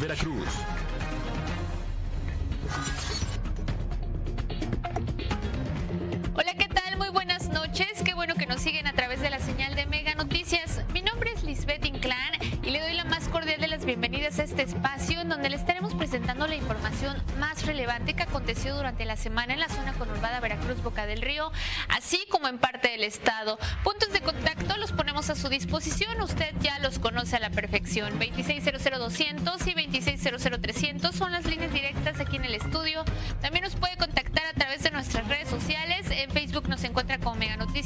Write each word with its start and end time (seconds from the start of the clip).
Veracruz. 0.00 0.48
Hola, 6.34 6.52
¿qué 6.58 6.68
tal? 6.68 6.98
Muy 6.98 7.08
buenas 7.08 7.48
noches. 7.48 7.86
Qué 8.04 8.12
bueno 8.12 8.34
que 8.34 8.46
nos 8.46 8.60
siguen 8.60 8.86
a 8.86 8.92
través 8.92 9.20
de 9.20 9.30
la 9.30 9.38
señal 9.38 9.74
de 9.74 9.86
Mega 9.86 10.14
Noticias. 10.14 10.82
Mi 10.92 11.00
nombre 11.00 11.30
es 11.34 11.44
Lisbeth 11.44 11.84
Inclán 11.86 12.32
y 12.62 12.70
le 12.70 12.80
doy 12.80 12.94
la 12.94 13.04
más 13.04 13.28
cordial 13.28 13.60
de 13.60 13.68
las 13.68 13.84
bienvenidas 13.84 14.38
a 14.38 14.44
este 14.44 14.62
espacio 14.62 15.20
en 15.20 15.28
donde 15.28 15.48
le 15.48 15.56
estaremos 15.56 15.94
presentando 15.94 16.46
la 16.46 16.56
información 16.56 17.16
más 17.38 17.64
relevante 17.64 18.14
que 18.14 18.24
aconteció 18.24 18.76
durante 18.76 19.04
la 19.04 19.16
semana 19.16 19.54
en 19.54 19.60
la 19.60 19.68
zona 19.68 19.92
conurbada 19.94 20.40
Veracruz 20.40 20.82
Boca 20.82 21.06
del 21.06 21.22
Río, 21.22 21.52
así 21.88 22.20
como 22.30 22.48
en 22.48 22.58
parte 22.58 22.88
del 22.88 23.04
estado. 23.04 23.58
Puntos 23.82 24.12
de 24.12 24.20
contacto 24.20 24.76
los 24.76 24.92
ponemos 24.92 25.30
a 25.30 25.36
su 25.36 25.48
disposición. 25.48 26.20
Usted 26.20 26.54
ya 26.60 26.78
los 26.80 26.98
conoce 26.98 27.36
a 27.36 27.40
la 27.40 27.50
perfección. 27.50 28.18
2600-200 28.18 28.55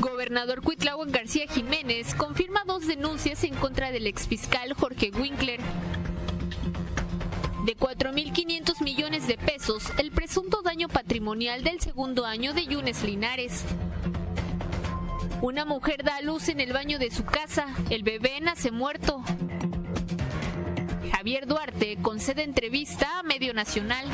Gobernador 0.00 0.62
Cuitláhuac 0.62 1.10
García 1.10 1.46
Jiménez 1.48 1.79
en 3.44 3.54
contra 3.54 3.90
del 3.90 4.06
exfiscal 4.06 4.74
Jorge 4.74 5.10
Winkler. 5.14 5.60
De 7.64 7.76
4.500 7.76 8.82
millones 8.82 9.26
de 9.26 9.38
pesos, 9.38 9.84
el 9.98 10.10
presunto 10.10 10.62
daño 10.62 10.88
patrimonial 10.88 11.62
del 11.62 11.80
segundo 11.80 12.26
año 12.26 12.52
de 12.52 12.66
Yunes 12.66 13.02
Linares. 13.02 13.64
Una 15.40 15.64
mujer 15.64 16.02
da 16.04 16.16
a 16.16 16.22
luz 16.22 16.48
en 16.48 16.60
el 16.60 16.72
baño 16.72 16.98
de 16.98 17.10
su 17.10 17.24
casa. 17.24 17.66
El 17.88 18.02
bebé 18.02 18.40
nace 18.40 18.70
muerto. 18.70 19.22
Javier 21.12 21.46
Duarte 21.46 21.96
concede 22.02 22.42
entrevista 22.42 23.18
a 23.18 23.22
Medio 23.22 23.54
Nacional. 23.54 24.06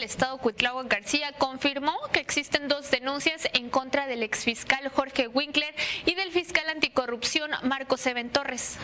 Del 0.00 0.08
estado 0.08 0.38
Cuitláhuac 0.38 0.90
García 0.90 1.32
confirmó 1.32 1.92
que 2.10 2.20
existen 2.20 2.68
dos 2.68 2.90
denuncias 2.90 3.46
en 3.52 3.68
contra 3.68 4.06
del 4.06 4.22
exfiscal 4.22 4.88
Jorge 4.88 5.28
Winkler 5.28 5.74
y 6.06 6.14
del 6.14 6.32
fiscal 6.32 6.66
anticorrupción 6.70 7.50
Marcos 7.64 8.06
Eben 8.06 8.30
Torres. 8.30 8.78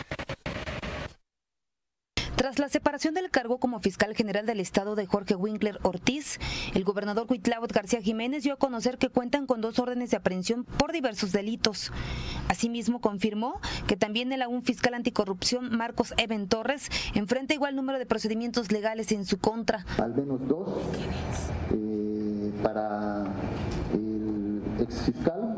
Tras 2.47 2.59
la 2.59 2.69
separación 2.69 3.13
del 3.13 3.29
cargo 3.29 3.57
como 3.57 3.81
fiscal 3.81 4.15
general 4.15 4.45
del 4.45 4.61
estado 4.61 4.95
de 4.95 5.05
Jorge 5.05 5.35
Winkler 5.35 5.79
Ortiz, 5.83 6.39
el 6.73 6.85
gobernador 6.85 7.27
Cuitláhuac 7.27 7.73
García 7.73 8.01
Jiménez 8.01 8.43
dio 8.43 8.53
a 8.53 8.55
conocer 8.55 8.97
que 8.97 9.09
cuentan 9.09 9.45
con 9.47 9.59
dos 9.59 9.79
órdenes 9.79 10.11
de 10.11 10.15
aprehensión 10.15 10.63
por 10.63 10.93
diversos 10.93 11.33
delitos. 11.33 11.91
Asimismo, 12.47 13.01
confirmó 13.01 13.59
que 13.85 13.97
también 13.97 14.31
el 14.31 14.41
aún 14.41 14.63
fiscal 14.63 14.93
anticorrupción 14.93 15.75
Marcos 15.75 16.13
Eben 16.15 16.47
Torres 16.47 16.89
enfrenta 17.15 17.53
igual 17.53 17.75
número 17.75 17.99
de 17.99 18.05
procedimientos 18.05 18.71
legales 18.71 19.11
en 19.11 19.25
su 19.25 19.39
contra. 19.39 19.85
Al 19.97 20.15
menos 20.15 20.39
dos 20.47 20.69
eh, 21.73 22.53
para 22.63 23.25
el 23.91 24.61
exfiscal 24.79 25.56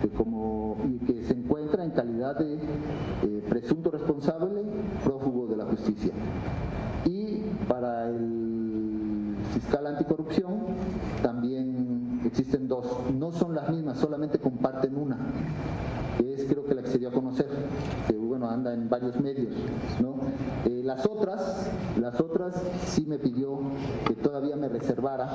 este, 0.00 0.16
como, 0.16 0.78
y 0.88 1.04
que 1.04 1.24
se 1.24 1.34
encuentra 1.34 1.84
en 1.84 1.90
calidad 1.90 2.38
de 2.38 2.54
eh, 2.54 3.44
presunto 3.50 3.90
responsable 3.90 4.62
prófugo 5.04 5.46
de 5.46 5.56
la 5.56 5.66
justicia. 5.66 6.10
Y 7.04 7.42
para 7.68 8.08
el 8.08 9.36
fiscal 9.52 9.86
anticorrupción 9.86 10.54
también 11.22 12.22
existen 12.24 12.66
dos, 12.66 12.86
no 13.18 13.30
son 13.30 13.54
las 13.54 13.68
mismas, 13.68 13.98
solamente 13.98 14.38
comparten 14.38 14.96
una, 14.96 15.18
es 16.18 16.44
creo 16.44 16.64
que 16.64 16.74
la 16.74 16.82
que 16.82 16.88
se 16.88 16.98
dio 16.98 17.08
a 17.08 17.12
conocer, 17.12 17.48
que 18.06 18.16
bueno, 18.16 18.48
anda 18.48 18.72
en 18.72 18.88
varios 18.88 19.20
medios, 19.20 19.52
¿no? 20.00 20.14
Eh, 20.64 20.82
las 20.82 21.04
otras, 21.04 21.70
las 21.98 22.18
otras 22.20 22.54
sí 22.86 23.04
me 23.06 23.18
pidió 23.18 23.58
que 24.06 24.14
todavía 24.14 24.56
me 24.56 24.68
reservara 24.68 25.30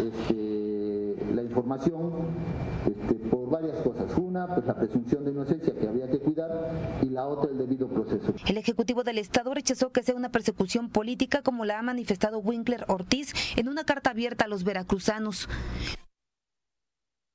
este, 0.00 1.07
la 1.38 1.44
información 1.44 2.12
este, 2.84 3.14
por 3.14 3.48
varias 3.48 3.76
cosas. 3.82 4.16
Una, 4.18 4.52
pues 4.52 4.66
la 4.66 4.74
presunción 4.74 5.24
de 5.24 5.30
inocencia 5.30 5.72
que 5.74 5.86
había 5.86 6.10
que 6.10 6.18
cuidar 6.18 6.50
y 7.02 7.10
la 7.10 7.26
otra, 7.26 7.50
el 7.50 7.58
debido 7.58 7.88
proceso. 7.88 8.34
El 8.46 8.58
Ejecutivo 8.58 9.04
del 9.04 9.18
Estado 9.18 9.54
rechazó 9.54 9.90
que 9.90 10.02
sea 10.02 10.16
una 10.16 10.30
persecución 10.30 10.90
política 10.90 11.42
como 11.42 11.64
la 11.64 11.78
ha 11.78 11.82
manifestado 11.82 12.38
Winkler 12.38 12.84
Ortiz 12.88 13.32
en 13.56 13.68
una 13.68 13.84
carta 13.84 14.10
abierta 14.10 14.46
a 14.46 14.48
los 14.48 14.64
veracruzanos. 14.64 15.48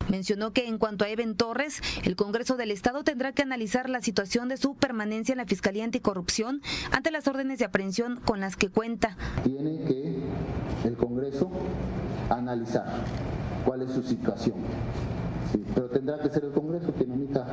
Mencionó 0.09 0.51
que 0.51 0.67
en 0.67 0.77
cuanto 0.77 1.05
a 1.05 1.09
Eben 1.09 1.35
Torres, 1.37 1.81
el 2.03 2.17
Congreso 2.17 2.57
del 2.57 2.71
Estado 2.71 3.05
tendrá 3.05 3.31
que 3.31 3.41
analizar 3.41 3.89
la 3.89 4.01
situación 4.01 4.49
de 4.49 4.57
su 4.57 4.75
permanencia 4.75 5.31
en 5.31 5.37
la 5.37 5.45
Fiscalía 5.45 5.85
Anticorrupción 5.85 6.61
ante 6.91 7.09
las 7.09 7.27
órdenes 7.27 7.57
de 7.57 7.65
aprehensión 7.65 8.19
con 8.19 8.41
las 8.41 8.57
que 8.57 8.69
cuenta. 8.69 9.17
Tiene 9.45 9.79
que 9.85 10.19
el 10.85 10.97
Congreso 10.97 11.49
analizar 12.29 12.85
cuál 13.65 13.81
es 13.83 13.91
su 13.91 14.03
situación. 14.03 14.55
Pero 15.75 15.87
tendrá 15.87 16.19
que 16.19 16.29
ser 16.29 16.45
el 16.45 16.51
Congreso 16.51 16.91
quien 16.93 17.11
emita 17.11 17.45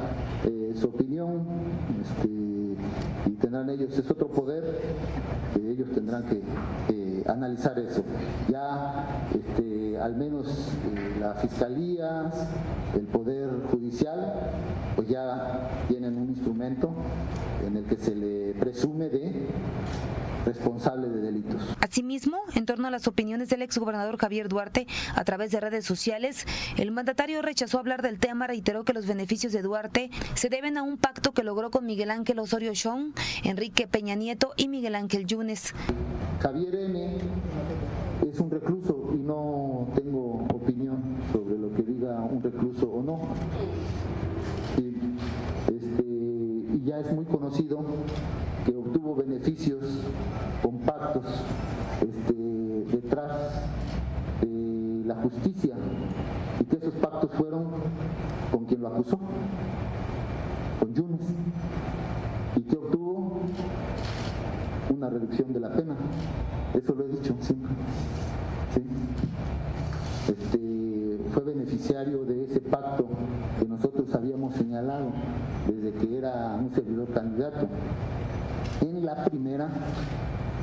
eh, 0.44 0.72
su 0.74 0.86
opinión 0.86 1.44
este, 2.00 2.28
y 2.28 3.30
tendrán 3.40 3.68
ellos, 3.70 3.96
es 3.98 4.10
otro 4.10 4.28
poder, 4.28 4.80
que 5.54 5.70
ellos 5.70 5.88
tendrán 5.94 6.24
que 6.24 6.42
analizar 7.30 7.78
eso. 7.78 8.02
Ya 8.48 9.26
este, 9.34 9.98
al 9.98 10.16
menos 10.16 10.46
eh, 10.94 11.16
la 11.20 11.34
Fiscalía, 11.34 12.30
el 12.94 13.06
Poder 13.06 13.48
Judicial, 13.70 14.34
pues 14.96 15.08
ya 15.08 15.70
tienen 15.88 16.16
un 16.16 16.30
instrumento 16.30 16.90
en 17.66 17.76
el 17.76 17.84
que 17.84 17.96
se 17.96 18.14
le 18.14 18.54
presume 18.54 19.08
de 19.08 19.46
responsable 20.44 21.08
de 21.08 21.20
delitos. 21.20 21.62
Asimismo, 21.80 22.38
en 22.54 22.66
torno 22.66 22.88
a 22.88 22.90
las 22.90 23.06
opiniones 23.06 23.48
del 23.48 23.62
exgobernador 23.62 24.16
Javier 24.16 24.48
Duarte 24.48 24.86
a 25.14 25.24
través 25.24 25.50
de 25.50 25.60
redes 25.60 25.84
sociales, 25.84 26.46
el 26.76 26.90
mandatario 26.90 27.42
rechazó 27.42 27.78
hablar 27.78 28.02
del 28.02 28.18
tema, 28.18 28.46
reiteró 28.46 28.84
que 28.84 28.92
los 28.92 29.06
beneficios 29.06 29.52
de 29.52 29.62
Duarte 29.62 30.10
se 30.34 30.48
deben 30.48 30.76
a 30.76 30.82
un 30.82 30.96
pacto 30.96 31.32
que 31.32 31.42
logró 31.42 31.70
con 31.70 31.86
Miguel 31.86 32.10
Ángel 32.10 32.38
Osorio 32.38 32.72
Chong, 32.74 33.12
Enrique 33.44 33.86
Peña 33.86 34.14
Nieto 34.14 34.52
y 34.56 34.68
Miguel 34.68 34.94
Ángel 34.94 35.26
Yunes. 35.26 35.74
Javier 36.40 36.74
N. 36.74 37.18
es 38.30 38.40
un 38.40 38.50
recluso 38.50 39.10
y 39.14 39.18
no 39.18 39.88
tengo 39.94 40.46
opinión 40.54 41.16
sobre 41.32 41.58
lo 41.58 41.74
que 41.74 41.82
diga 41.82 42.20
un 42.20 42.42
recluso 42.42 42.86
o 42.90 43.02
no. 43.02 43.20
Y, 44.78 44.96
este, 45.74 46.02
y 46.02 46.82
ya 46.84 47.00
es 47.00 47.12
muy 47.12 47.26
conocido 47.26 47.84
que 48.70 48.76
obtuvo 48.76 49.16
beneficios 49.16 49.82
con 50.62 50.78
pactos 50.80 51.24
este, 52.00 52.96
detrás 52.96 53.32
de 54.42 55.02
la 55.06 55.16
justicia 55.16 55.74
y 56.60 56.64
que 56.64 56.76
esos 56.76 56.94
pactos 56.94 57.30
fueron 57.32 57.64
con 58.52 58.66
quien 58.66 58.80
lo 58.80 58.88
acusó, 58.88 59.18
con 60.78 60.94
Yunes, 60.94 61.26
y 62.54 62.60
que 62.62 62.76
obtuvo 62.76 63.40
una 64.90 65.10
reducción 65.10 65.52
de 65.52 65.60
la 65.60 65.70
pena. 65.70 65.96
Eso 66.74 66.94
lo 66.94 67.06
he 67.06 67.08
dicho 67.08 67.34
siempre. 67.40 67.72
Este, 70.28 71.18
fue 71.32 71.42
beneficiario 71.42 72.24
de 72.24 72.44
ese 72.44 72.60
pacto 72.60 73.08
que 73.58 73.66
nosotros 73.66 74.14
habíamos 74.14 74.54
señalado 74.54 75.10
desde 75.66 75.92
que 75.92 76.18
era 76.18 76.54
un 76.54 76.70
servidor 76.72 77.08
candidato. 77.12 77.66
En 78.80 79.04
la 79.04 79.24
primera 79.24 79.68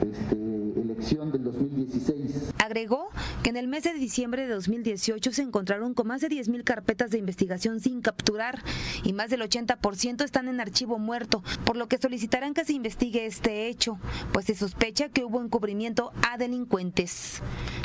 este, 0.01 0.35
elección 0.79 1.31
del 1.31 1.43
2016. 1.43 2.53
Agregó 2.63 3.09
que 3.43 3.49
en 3.49 3.57
el 3.57 3.67
mes 3.67 3.83
de 3.83 3.93
diciembre 3.93 4.47
de 4.47 4.53
2018 4.53 5.31
se 5.31 5.41
encontraron 5.41 5.93
con 5.93 6.07
más 6.07 6.21
de 6.21 6.29
10.000 6.29 6.63
carpetas 6.63 7.11
de 7.11 7.17
investigación 7.17 7.79
sin 7.79 8.01
capturar 8.01 8.61
y 9.03 9.13
más 9.13 9.29
del 9.29 9.41
80% 9.41 10.23
están 10.23 10.47
en 10.47 10.59
archivo 10.59 10.97
muerto, 10.97 11.43
por 11.65 11.77
lo 11.77 11.87
que 11.87 11.97
solicitarán 11.97 12.53
que 12.53 12.65
se 12.65 12.73
investigue 12.73 13.25
este 13.25 13.67
hecho, 13.67 13.99
pues 14.31 14.45
se 14.45 14.55
sospecha 14.55 15.09
que 15.09 15.23
hubo 15.23 15.41
encubrimiento 15.41 16.11
a 16.27 16.37
delincuentes. 16.37 17.41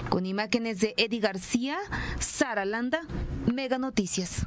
Con 0.08 0.26
imágenes 0.26 0.80
de 0.80 0.94
Eddie 0.96 1.20
García, 1.20 1.78
Sara 2.18 2.64
Landa, 2.64 3.00
Mega 3.52 3.78
Noticias. 3.78 4.46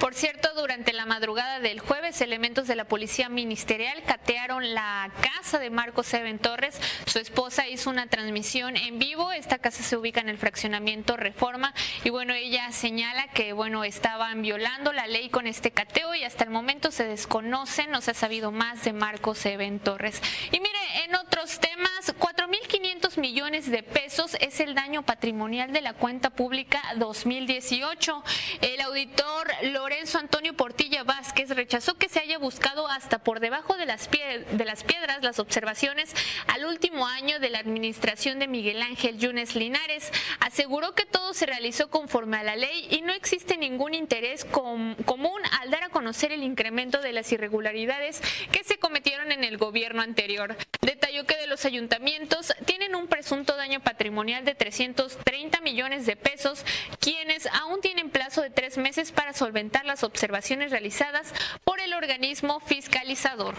Por 0.00 0.14
cierto, 0.14 0.48
durante 0.54 0.92
la 0.92 1.06
madrugada 1.06 1.58
del 1.58 1.80
jueves, 1.80 2.20
elementos 2.20 2.68
de 2.68 2.76
la 2.76 2.84
policía 2.84 3.28
ministerial 3.28 4.00
catearon 4.06 4.72
la 4.72 5.10
casa 5.20 5.58
de 5.58 5.70
Marcos 5.70 6.06
Seven 6.06 6.38
Torres. 6.38 6.80
Su 7.06 7.18
esposa 7.18 7.66
hizo 7.66 7.90
una 7.90 8.06
transmisión 8.06 8.76
en 8.76 9.00
vivo. 9.00 9.32
Esta 9.32 9.58
casa 9.58 9.82
se 9.82 9.96
ubica 9.96 10.20
en 10.20 10.28
el 10.28 10.38
fraccionamiento 10.38 11.16
Reforma 11.16 11.74
y 12.04 12.10
bueno, 12.10 12.32
ella 12.34 12.70
señala 12.70 13.26
que 13.28 13.52
bueno, 13.52 13.82
estaban 13.82 14.40
violando 14.40 14.92
la 14.92 15.08
ley 15.08 15.30
con 15.30 15.48
este 15.48 15.72
cateo 15.72 16.14
y 16.14 16.22
hasta 16.22 16.44
el 16.44 16.50
momento 16.50 16.92
se 16.92 17.04
desconoce, 17.04 17.88
no 17.88 18.00
se 18.00 18.12
ha 18.12 18.14
sabido 18.14 18.52
más 18.52 18.84
de 18.84 18.92
Marcos 18.92 19.38
Seven 19.38 19.80
Torres. 19.80 20.22
Y 20.52 20.60
mire, 20.60 21.04
en 21.04 21.16
otros 21.16 21.58
temas, 21.58 22.14
4.500 22.18 22.87
millones 23.38 23.70
de 23.70 23.84
pesos 23.84 24.36
es 24.40 24.58
el 24.58 24.74
daño 24.74 25.04
patrimonial 25.04 25.72
de 25.72 25.80
la 25.80 25.94
cuenta 25.94 26.30
pública 26.30 26.82
2018. 26.96 28.24
El 28.62 28.80
auditor 28.80 29.46
lo 29.62 29.88
Lorenzo 29.88 30.18
Antonio 30.18 30.54
Portilla 30.54 31.02
Vázquez 31.02 31.48
rechazó 31.48 31.96
que 31.96 32.10
se 32.10 32.20
haya 32.20 32.36
buscado 32.36 32.88
hasta 32.88 33.20
por 33.20 33.40
debajo 33.40 33.78
de 33.78 33.86
las, 33.86 34.10
de 34.10 34.64
las 34.66 34.84
piedras 34.84 35.22
las 35.22 35.38
observaciones 35.38 36.14
al 36.46 36.66
último 36.66 37.06
año 37.06 37.40
de 37.40 37.48
la 37.48 37.58
administración 37.58 38.38
de 38.38 38.48
Miguel 38.48 38.82
Ángel 38.82 39.18
Yunes 39.18 39.54
Linares. 39.54 40.12
Aseguró 40.40 40.94
que 40.94 41.06
todo 41.06 41.32
se 41.32 41.46
realizó 41.46 41.88
conforme 41.88 42.36
a 42.36 42.42
la 42.42 42.54
ley 42.54 42.86
y 42.90 43.00
no 43.00 43.14
existe 43.14 43.56
ningún 43.56 43.94
interés 43.94 44.44
común 44.44 45.40
al 45.58 45.70
dar 45.70 45.84
a 45.84 45.88
conocer 45.88 46.32
el 46.32 46.42
incremento 46.42 47.00
de 47.00 47.12
las 47.12 47.32
irregularidades 47.32 48.20
que 48.52 48.62
se 48.64 48.78
cometieron 48.78 49.32
en 49.32 49.42
el 49.42 49.56
gobierno 49.56 50.02
anterior. 50.02 50.54
Detalló 50.82 51.24
que 51.24 51.38
de 51.38 51.46
los 51.46 51.64
ayuntamientos 51.64 52.52
tienen 52.66 52.94
un 52.94 53.06
presunto 53.28 53.56
daño 53.56 53.80
patrimonial 53.80 54.46
de 54.46 54.54
330 54.54 55.60
millones 55.60 56.06
de 56.06 56.16
pesos, 56.16 56.64
quienes 56.98 57.46
aún 57.48 57.82
tienen 57.82 58.08
plazo 58.08 58.40
de 58.40 58.48
tres 58.48 58.78
meses 58.78 59.12
para 59.12 59.34
solventar 59.34 59.84
las 59.84 60.02
observaciones 60.02 60.70
realizadas 60.70 61.34
por 61.62 61.78
el 61.78 61.92
organismo 61.92 62.58
fiscalizador. 62.60 63.54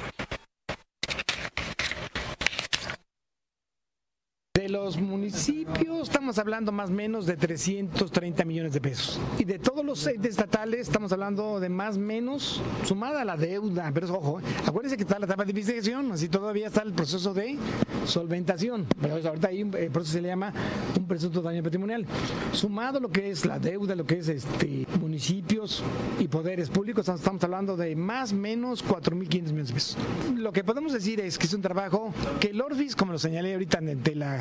De 4.55 4.67
los 4.67 4.97
municipios 4.99 6.09
estamos 6.09 6.39
hablando 6.39 6.71
más 6.71 6.89
o 6.89 6.93
menos 6.93 7.27
de 7.27 7.37
330 7.37 8.43
millones 8.45 8.73
de 8.73 8.81
pesos. 8.81 9.19
Y 9.37 9.45
de 9.45 9.59
todos 9.59 9.85
los 9.85 10.05
estatales 10.07 10.81
estamos 10.81 11.13
hablando 11.13 11.59
de 11.59 11.69
más 11.69 11.95
o 11.95 11.99
menos 11.99 12.59
sumada 12.83 13.21
a 13.21 13.25
la 13.25 13.37
deuda. 13.37 13.91
Pero 13.93 14.11
ojo, 14.15 14.41
acuérdense 14.65 14.97
que 14.97 15.03
está 15.03 15.19
la 15.19 15.27
etapa 15.27 15.45
de 15.45 15.51
investigación, 15.51 16.11
así 16.11 16.29
todavía 16.29 16.67
está 16.67 16.81
el 16.81 16.93
proceso 16.93 17.33
de 17.33 17.57
solventación. 18.05 18.87
Pero 18.99 19.15
ahorita 19.15 19.47
ahí 19.49 19.61
el 19.61 19.91
proceso 19.91 20.13
se 20.13 20.21
le 20.21 20.29
llama 20.29 20.51
un 20.97 21.05
presunto 21.05 21.43
daño 21.43 21.61
patrimonial. 21.61 22.05
Sumado 22.51 22.99
lo 22.99 23.09
que 23.09 23.29
es 23.29 23.45
la 23.45 23.59
deuda, 23.59 23.95
lo 23.95 24.05
que 24.05 24.17
es 24.17 24.29
este 24.29 24.87
municipios 24.99 25.83
y 26.19 26.27
poderes 26.27 26.69
públicos, 26.69 27.07
estamos 27.07 27.43
hablando 27.43 27.77
de 27.77 27.95
más 27.95 28.33
o 28.33 28.35
menos 28.35 28.83
4.500 28.83 29.41
millones 29.43 29.67
de 29.67 29.73
pesos. 29.73 29.97
Lo 30.35 30.51
que 30.51 30.63
podemos 30.63 30.91
decir 30.91 31.21
es 31.21 31.37
que 31.37 31.45
es 31.45 31.53
un 31.53 31.61
trabajo 31.61 32.11
que 32.39 32.47
el 32.47 32.59
Orfis, 32.59 32.95
como 32.95 33.11
lo 33.11 33.19
señalé 33.19 33.53
ahorita 33.53 33.77
ante 33.77 34.15
la 34.15 34.38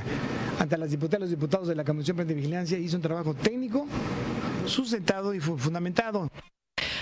ante 0.59 0.79
las 0.79 0.91
diputadas 0.91 1.21
y 1.21 1.23
los 1.23 1.31
diputados 1.31 1.69
de 1.69 1.75
la 1.75 1.85
Comisión 1.85 2.17
de 2.17 2.35
Vigilancia 2.35 2.79
hizo 2.79 2.97
un 2.97 3.03
trabajo 3.03 3.35
técnico 3.35 3.87
sustentado 4.67 5.35
y 5.35 5.41
fundamentado. 5.41 6.29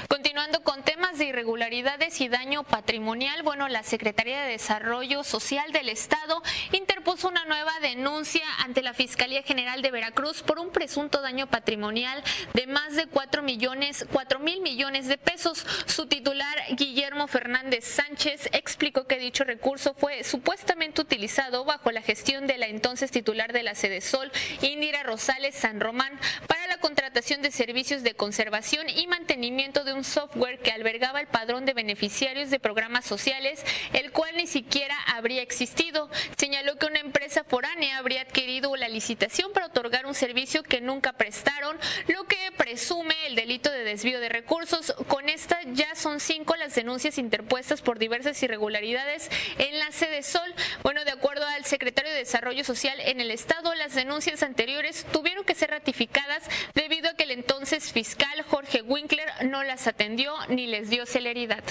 Continuando 0.08 0.62
con 0.62 0.84
temas 0.84 1.18
de 1.18 1.26
irregularidades 1.26 2.20
y 2.20 2.28
daño 2.28 2.62
patrimonial, 2.62 3.42
bueno, 3.42 3.68
la 3.68 3.82
Secretaría 3.82 4.42
de 4.42 4.52
Desarrollo 4.52 5.24
Social 5.24 5.72
del 5.72 5.88
Estado 5.88 6.42
interpuso 6.70 7.28
una 7.28 7.44
nueva 7.44 7.72
denuncia 7.80 8.44
ante 8.58 8.82
la 8.82 8.94
Fiscalía 8.94 9.42
General 9.42 9.82
de 9.82 9.90
Veracruz 9.90 10.42
por 10.42 10.60
un 10.60 10.70
presunto 10.70 11.22
daño 11.22 11.48
patrimonial 11.48 12.22
de 12.54 12.66
más 12.66 12.94
de 12.94 13.06
4 13.06 13.42
millones, 13.42 14.06
4 14.12 14.38
mil 14.38 14.60
millones 14.60 15.08
de 15.08 15.18
pesos. 15.18 15.66
Su 15.86 16.06
titular, 16.06 16.56
Guillermo 16.72 17.26
Fernández 17.26 17.84
Sánchez, 17.84 18.48
explicó 18.52 19.06
que 19.06 19.18
dicho 19.18 19.42
recurso 19.42 19.94
fue 19.94 20.22
supuestamente 20.22 21.00
utilizado 21.00 21.64
bajo 21.64 21.90
la 21.90 22.02
gestión 22.02 22.46
de 22.46 22.58
la 22.58 22.66
entonces 22.66 23.10
titular 23.10 23.52
de 23.52 23.64
la 23.64 23.74
Sede 23.74 24.00
Sol, 24.00 24.30
Indira 24.60 25.02
Rosales 25.02 25.56
San 25.56 25.80
Román, 25.80 26.18
para 26.46 26.66
la 26.68 26.78
contratación 26.78 27.42
de 27.42 27.50
servicios 27.50 28.02
de 28.02 28.14
conservación 28.14 28.88
y 28.88 29.06
mantenimiento 29.06 29.82
de 29.84 29.95
un 29.96 30.04
software 30.04 30.60
que 30.60 30.70
albergaba 30.70 31.20
el 31.20 31.26
padrón 31.26 31.64
de 31.64 31.72
beneficiarios 31.72 32.50
de 32.50 32.60
programas 32.60 33.04
sociales, 33.04 33.64
el 33.92 34.12
cual 34.12 34.36
ni 34.36 34.46
siquiera 34.46 34.96
habría 35.06 35.42
existido. 35.42 36.10
Señaló 36.36 36.76
que 36.76 36.86
una 36.86 37.00
empresa 37.00 37.44
foránea 37.44 37.98
habría 37.98 38.22
adquirido 38.22 38.76
la 38.76 38.88
licitación 38.88 39.52
para 39.52 39.66
otorgar 39.66 40.06
un 40.06 40.14
servicio 40.14 40.62
que 40.62 40.80
nunca 40.80 41.14
prestaron, 41.14 41.78
lo 42.08 42.24
que 42.24 42.36
presume 42.56 43.14
el 43.26 43.34
delito 43.34 43.70
de 43.70 43.84
desvío 43.84 44.20
de 44.20 44.28
recursos. 44.28 44.92
Con 45.08 45.28
esta 45.28 45.58
ya 45.72 45.94
son 45.94 46.20
cinco 46.20 46.56
las 46.56 46.74
denuncias 46.74 47.18
interpuestas 47.18 47.80
por 47.80 47.98
diversas 47.98 48.42
irregularidades 48.42 49.30
en 49.58 49.78
la 49.78 49.90
sede 49.92 50.22
Sol. 50.22 50.54
Bueno, 50.82 51.04
de 51.04 51.12
acuerdo 51.12 51.46
al 51.46 51.64
secretario 51.64 52.12
de 52.12 52.18
Desarrollo 52.18 52.64
Social 52.64 53.00
en 53.00 53.20
el 53.20 53.30
Estado, 53.30 53.74
las 53.74 53.94
denuncias 53.94 54.42
anteriores 54.42 55.06
tuvieron 55.12 55.44
que 55.44 55.54
ser 55.54 55.70
ratificadas 55.70 56.44
debido 56.74 57.10
a 57.10 57.14
que 57.14 57.24
el 57.24 57.30
entonces 57.30 57.92
fiscal 57.92 58.42
Jorge 58.48 58.82
Winkler 58.82 59.46
no 59.46 59.62
las 59.62 59.85
atendió 59.86 60.32
ni 60.48 60.66
les 60.66 60.90
dio 60.90 61.06
celeridad. 61.06 61.64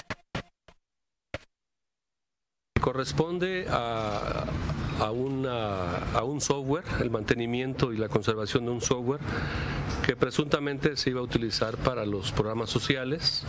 Corresponde 2.82 3.66
a, 3.70 4.46
a, 5.00 5.08
a 5.08 6.24
un 6.24 6.42
software, 6.42 6.84
el 7.00 7.10
mantenimiento 7.10 7.92
y 7.92 7.98
la 7.98 8.10
conservación 8.10 8.66
de 8.66 8.72
un 8.72 8.82
software 8.82 9.22
que 10.06 10.16
presuntamente 10.16 10.96
se 10.98 11.10
iba 11.10 11.20
a 11.20 11.24
utilizar 11.24 11.78
para 11.78 12.06
los 12.06 12.32
programas 12.32 12.70
sociales, 12.70 13.44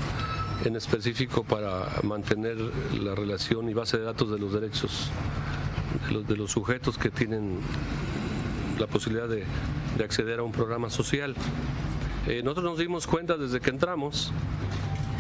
en 0.65 0.75
específico 0.75 1.45
para 1.45 1.87
mantener 2.03 2.57
la 2.95 3.15
relación 3.15 3.69
y 3.69 3.75
base 3.75 3.99
de 3.99 4.05
datos 4.05 4.31
de 4.31 4.39
los 4.39 4.55
derechos 4.55 5.11
de 6.07 6.13
los, 6.15 6.27
de 6.27 6.37
los 6.37 6.51
sujetos 6.51 6.97
que 6.97 7.11
tienen 7.11 7.59
la 8.79 8.87
posibilidad 8.87 9.29
de, 9.29 9.45
de 9.99 10.05
acceder 10.05 10.39
a 10.39 10.43
un 10.43 10.53
programa 10.53 10.89
social. 10.89 11.35
Eh, 12.27 12.43
nosotros 12.43 12.65
nos 12.65 12.79
dimos 12.79 13.07
cuenta 13.07 13.37
desde 13.37 13.61
que 13.61 13.71
entramos 13.71 14.33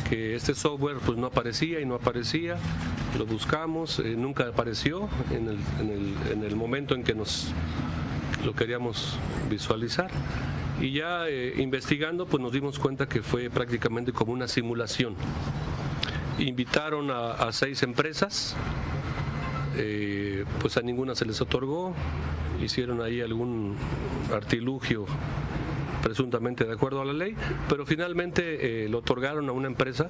que 0.09 0.35
este 0.35 0.55
software 0.55 0.99
pues 1.05 1.19
no 1.19 1.27
aparecía 1.27 1.81
y 1.81 1.87
no 1.87 1.95
aparecía, 1.95 2.57
lo 3.19 3.27
buscamos, 3.27 3.99
eh, 3.99 4.15
nunca 4.17 4.49
apareció 4.49 5.09
en 5.31 5.49
el, 5.49 5.59
en, 5.81 5.91
el, 5.91 6.33
en 6.33 6.45
el, 6.45 6.57
momento 6.57 6.95
en 6.95 7.03
que 7.03 7.15
nos 7.15 7.49
lo 8.45 8.55
queríamos 8.55 9.19
visualizar. 9.51 10.11
Y 10.81 10.93
ya 10.93 11.27
eh, 11.29 11.55
investigando 11.57 12.27
pues 12.27 12.43
nos 12.43 12.53
dimos 12.53 12.79
cuenta 12.79 13.09
que 13.09 13.23
fue 13.23 13.51
prácticamente 13.51 14.13
como 14.13 14.33
una 14.33 14.47
simulación. 14.47 15.15
Invitaron 16.39 17.11
a, 17.11 17.33
a 17.33 17.53
seis 17.53 17.83
empresas, 17.83 18.55
eh, 19.77 20.45
pues 20.61 20.77
a 20.77 20.83
ninguna 20.83 21.15
se 21.15 21.25
les 21.25 21.41
otorgó, 21.41 21.95
hicieron 22.63 23.03
ahí 23.03 23.21
algún 23.21 23.77
artilugio 24.33 25.07
presuntamente 26.07 26.65
de 26.65 26.73
acuerdo 26.73 27.01
a 27.01 27.05
la 27.05 27.13
ley, 27.13 27.35
pero 27.69 27.85
finalmente 27.85 28.85
eh, 28.85 28.89
lo 28.89 28.99
otorgaron 28.99 29.49
a 29.49 29.53
una 29.53 29.67
empresa 29.67 30.07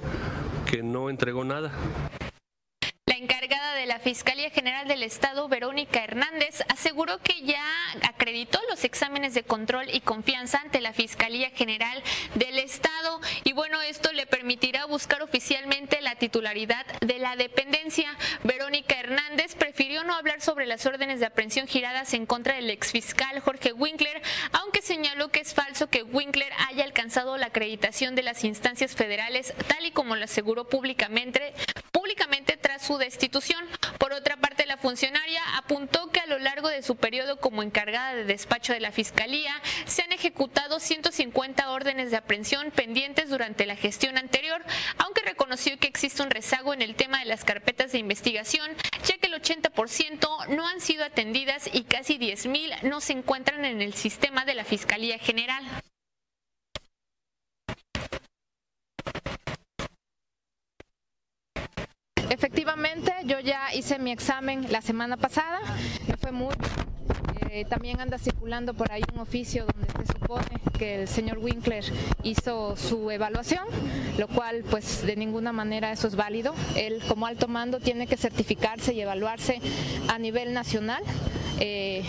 que 0.69 0.83
no 0.83 1.09
entregó 1.09 1.43
nada. 1.43 1.71
La 3.97 4.03
Fiscalía 4.03 4.51
General 4.51 4.87
del 4.87 5.01
Estado, 5.01 5.47
Verónica 5.47 6.03
Hernández, 6.03 6.61
aseguró 6.69 7.17
que 7.17 7.41
ya 7.41 7.65
acreditó 8.07 8.59
los 8.69 8.83
exámenes 8.83 9.33
de 9.33 9.41
control 9.41 9.89
y 9.91 10.01
confianza 10.01 10.59
ante 10.59 10.81
la 10.81 10.93
Fiscalía 10.93 11.49
General 11.49 12.03
del 12.35 12.59
Estado 12.59 13.19
y 13.43 13.53
bueno, 13.53 13.81
esto 13.81 14.11
le 14.11 14.27
permitirá 14.27 14.85
buscar 14.85 15.23
oficialmente 15.23 15.99
la 16.01 16.13
titularidad 16.13 16.85
de 17.01 17.17
la 17.17 17.35
dependencia. 17.35 18.15
Verónica 18.43 18.99
Hernández 18.99 19.55
prefirió 19.55 20.03
no 20.03 20.13
hablar 20.13 20.41
sobre 20.41 20.67
las 20.67 20.85
órdenes 20.85 21.19
de 21.19 21.25
aprehensión 21.25 21.65
giradas 21.65 22.13
en 22.13 22.27
contra 22.27 22.53
del 22.53 22.69
exfiscal 22.69 23.39
Jorge 23.39 23.73
Winkler, 23.73 24.21
aunque 24.51 24.83
señaló 24.83 25.29
que 25.29 25.39
es 25.39 25.55
falso 25.55 25.89
que 25.89 26.03
Winkler 26.03 26.53
haya 26.69 26.83
alcanzado 26.83 27.35
la 27.39 27.47
acreditación 27.47 28.13
de 28.13 28.21
las 28.21 28.43
instancias 28.43 28.95
federales, 28.95 29.55
tal 29.67 29.87
y 29.87 29.91
como 29.91 30.15
lo 30.15 30.25
aseguró 30.25 30.69
públicamente, 30.69 31.55
públicamente 31.91 32.46
su 32.79 32.97
destitución. 32.97 33.63
Por 33.97 34.13
otra 34.13 34.37
parte, 34.37 34.65
la 34.65 34.77
La 34.77 34.83
funcionaria 34.83 35.41
apuntó 35.57 36.11
que 36.11 36.19
a 36.19 36.27
lo 36.27 36.37
largo 36.37 36.69
de 36.69 36.83
su 36.83 36.97
periodo 36.97 37.39
como 37.39 37.63
encargada 37.63 38.13
de 38.13 38.25
despacho 38.25 38.73
de 38.73 38.79
la 38.79 38.91
Fiscalía 38.91 39.59
se 39.87 40.03
han 40.03 40.11
ejecutado 40.11 40.79
150 40.79 41.71
órdenes 41.71 42.11
de 42.11 42.17
aprehensión 42.17 42.69
pendientes 42.69 43.27
durante 43.27 43.65
la 43.65 43.75
gestión 43.75 44.19
anterior, 44.19 44.63
aunque 44.99 45.23
reconoció 45.23 45.79
que 45.79 45.87
existe 45.87 46.21
un 46.21 46.29
rezago 46.29 46.75
en 46.75 46.83
el 46.83 46.93
tema 46.93 47.17
de 47.17 47.25
las 47.25 47.43
carpetas 47.43 47.91
de 47.91 47.97
investigación, 47.97 48.69
ya 49.03 49.17
que 49.17 49.25
el 49.25 49.41
80% 49.41 50.47
no 50.49 50.67
han 50.67 50.79
sido 50.79 51.03
atendidas 51.03 51.67
y 51.73 51.83
casi 51.83 52.19
10.000 52.19 52.83
no 52.83 53.01
se 53.01 53.13
encuentran 53.13 53.65
en 53.65 53.81
el 53.81 53.95
sistema 53.95 54.45
de 54.45 54.53
la 54.53 54.63
Fiscalía 54.63 55.17
General. 55.17 55.63
Efectivamente, 62.67 63.13
yo 63.23 63.39
ya 63.39 63.73
hice 63.73 63.97
mi 63.97 64.11
examen 64.11 64.69
la 64.69 64.81
semana 64.81 65.15
pasada, 65.15 65.61
me 66.05 66.17
fue 66.17 66.33
muy 66.33 66.53
eh, 67.49 67.63
también 67.63 68.01
anda 68.01 68.17
circulando 68.17 68.73
por 68.73 68.91
ahí 68.91 69.01
un 69.13 69.21
oficio 69.21 69.65
donde 69.65 69.87
se 70.05 70.11
supone 70.11 70.59
que 70.77 71.03
el 71.03 71.07
señor 71.07 71.37
Winkler 71.37 71.85
hizo 72.23 72.75
su 72.75 73.09
evaluación, 73.09 73.63
lo 74.17 74.27
cual 74.27 74.65
pues 74.69 75.05
de 75.05 75.15
ninguna 75.15 75.53
manera 75.53 75.93
eso 75.93 76.09
es 76.09 76.17
válido. 76.17 76.53
Él 76.75 77.01
como 77.07 77.25
alto 77.25 77.47
mando 77.47 77.79
tiene 77.79 78.05
que 78.05 78.17
certificarse 78.17 78.93
y 78.93 78.99
evaluarse 78.99 79.61
a 80.09 80.19
nivel 80.19 80.53
nacional 80.53 81.03
eh, 81.59 82.03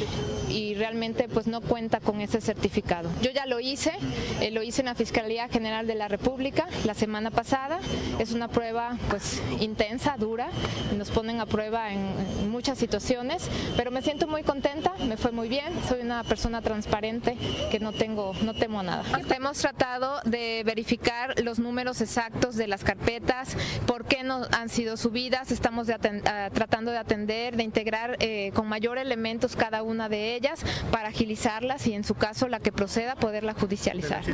y 0.48 0.74
realmente 0.74 1.28
pues 1.28 1.46
no 1.46 1.60
cuenta 1.60 2.00
con 2.00 2.20
ese 2.20 2.40
certificado. 2.40 3.10
Yo 3.22 3.30
ya 3.30 3.46
lo 3.46 3.60
hice, 3.60 3.92
eh, 4.40 4.50
lo 4.50 4.62
hice 4.62 4.82
en 4.82 4.86
la 4.86 4.94
Fiscalía 4.94 5.48
General 5.48 5.86
de 5.86 5.94
la 5.94 6.08
República 6.08 6.66
la 6.84 6.94
semana 6.94 7.30
pasada, 7.30 7.80
es 8.18 8.32
una 8.32 8.48
prueba 8.48 8.96
pues 9.10 9.42
intensa, 9.60 10.16
dura, 10.18 10.48
nos 10.96 11.10
ponen 11.10 11.40
a 11.40 11.46
prueba 11.46 11.92
en 11.92 12.50
muchas 12.50 12.78
situaciones, 12.78 13.48
pero 13.76 13.90
me 13.90 14.02
siento 14.02 14.26
muy 14.26 14.42
contenta, 14.42 14.94
me 15.06 15.16
fue 15.16 15.32
muy 15.32 15.48
bien, 15.48 15.72
soy 15.88 16.00
una 16.00 16.24
persona 16.24 16.62
transparente 16.62 17.36
que 17.70 17.78
no 17.78 17.92
tengo, 17.92 18.34
no 18.42 18.54
temo 18.54 18.82
nada. 18.82 19.04
Hemos 19.34 19.58
tratado 19.58 20.20
de 20.24 20.62
verificar 20.64 21.40
los 21.42 21.58
números 21.58 22.00
exactos 22.00 22.56
de 22.56 22.66
las 22.66 22.82
carpetas, 22.82 23.56
por 23.86 24.04
qué 24.04 24.24
no 24.24 24.42
han 24.52 24.68
sido 24.68 24.96
subidas, 24.96 25.52
estamos 25.52 25.88
ah, 25.90 26.50
tratando 26.52 26.90
de 26.90 26.98
atender, 26.98 27.56
de 27.56 27.62
integrar 27.62 28.16
eh, 28.20 28.50
con 28.54 28.66
mayor 28.66 28.98
elemento 28.98 29.37
cada 29.56 29.82
una 29.82 30.08
de 30.08 30.34
ellas 30.34 30.64
para 30.90 31.08
agilizarlas 31.08 31.86
y 31.86 31.94
en 31.94 32.04
su 32.04 32.14
caso 32.14 32.48
la 32.48 32.60
que 32.60 32.72
proceda 32.72 33.16
poderla 33.16 33.54
judicializar. 33.54 34.24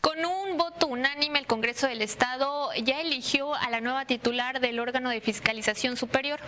Con 0.00 0.24
un 0.24 0.56
voto 0.56 0.86
unánime, 0.86 1.38
el 1.38 1.46
Congreso 1.46 1.86
del 1.86 2.02
Estado 2.02 2.70
ya 2.82 3.00
eligió 3.00 3.54
a 3.54 3.70
la 3.70 3.80
nueva 3.80 4.06
titular 4.06 4.60
del 4.60 4.78
órgano 4.78 5.10
de 5.10 5.20
fiscalización 5.20 5.96
superior. 5.96 6.40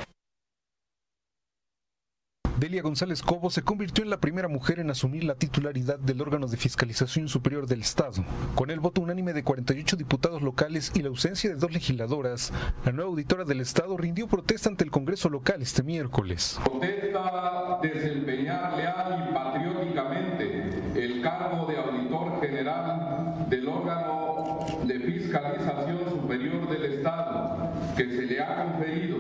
Delia 2.59 2.83
González 2.83 3.23
Cobo 3.23 3.51
se 3.51 3.63
convirtió 3.63 4.03
en 4.03 4.11
la 4.11 4.19
primera 4.19 4.49
mujer 4.49 4.81
en 4.81 4.91
asumir 4.91 5.23
la 5.23 5.37
titularidad 5.37 5.97
del 6.01 6.21
órgano 6.21 6.49
de 6.49 6.57
fiscalización 6.57 7.29
superior 7.29 7.69
del 7.69 7.83
Estado. 7.83 8.25
Con 8.57 8.73
el 8.73 8.81
voto 8.81 9.01
unánime 9.01 9.33
de 9.33 9.45
48 9.45 9.95
diputados 9.95 10.43
locales 10.43 10.91
y 10.93 11.03
la 11.03 11.09
ausencia 11.09 11.51
de 11.51 11.55
dos 11.55 11.71
legisladoras, 11.71 12.53
la 12.85 12.91
nueva 12.91 13.11
auditora 13.11 13.45
del 13.45 13.61
Estado 13.61 13.97
rindió 13.97 14.27
protesta 14.27 14.69
ante 14.69 14.83
el 14.83 14.91
Congreso 14.91 15.29
local 15.29 15.63
este 15.63 15.85
miércoles. 15.85 16.59
Protesta 16.65 17.79
desempeñar 17.81 18.77
leal 18.77 19.29
y 19.31 19.35
patrióticamente 19.35 20.69
el 20.97 21.23
cargo 21.23 21.65
de 21.67 21.77
auditor 21.77 22.41
general 22.41 23.47
del 23.49 23.69
órgano 23.69 24.67
de 24.85 24.99
fiscalización 24.99 26.01
superior 26.11 26.69
del 26.69 26.95
Estado 26.95 27.73
que 27.97 28.05
se 28.05 28.23
le 28.23 28.41
ha 28.41 28.65
conferido 28.65 29.17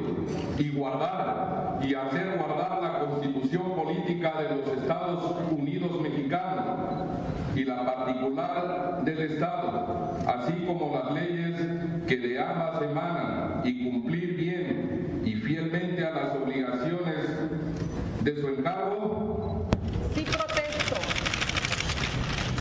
y 0.58 0.70
guardar 0.70 1.80
y 1.82 1.94
hacer 1.94 2.36
guardar 2.36 2.82
la 2.82 2.98
constitución 3.00 3.74
política 3.74 4.34
de 4.40 4.56
los 4.56 4.78
Estados 4.78 5.36
Unidos 5.50 6.00
mexicanos 6.00 7.06
y 7.54 7.64
la 7.64 7.84
particular 7.84 9.04
del 9.04 9.18
Así 9.40 10.64
como 10.66 10.94
las 10.94 11.14
leyes 11.14 11.54
que 12.08 12.16
de 12.16 12.40
ambas 12.40 12.82
emanan 12.82 13.62
y 13.64 13.90
cumplir 13.90 14.36
bien 14.36 15.22
y 15.24 15.34
fielmente 15.34 16.04
a 16.04 16.10
las 16.10 16.36
obligaciones 16.36 17.26
de 18.22 18.40
su 18.40 18.48
encargo? 18.48 19.68
Sí, 20.14 20.24
protesto. 20.24 20.96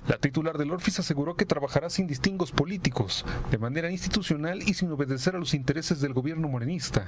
La 0.08 0.18
titular 0.18 0.58
del 0.58 0.72
Orfis 0.72 1.00
aseguró 1.00 1.36
que 1.36 1.46
trabajará 1.46 1.90
sin 1.90 2.08
distingos 2.08 2.54
políticos, 2.54 3.26
de 3.52 3.58
manera 3.58 3.92
institucional 3.92 4.62
y 4.62 4.74
sin 4.74 4.90
obedecer 4.90 5.36
a 5.36 5.40
los 5.40 5.54
intereses 5.54 6.00
del 6.00 6.14
gobierno 6.14 6.48
morenista. 6.48 7.06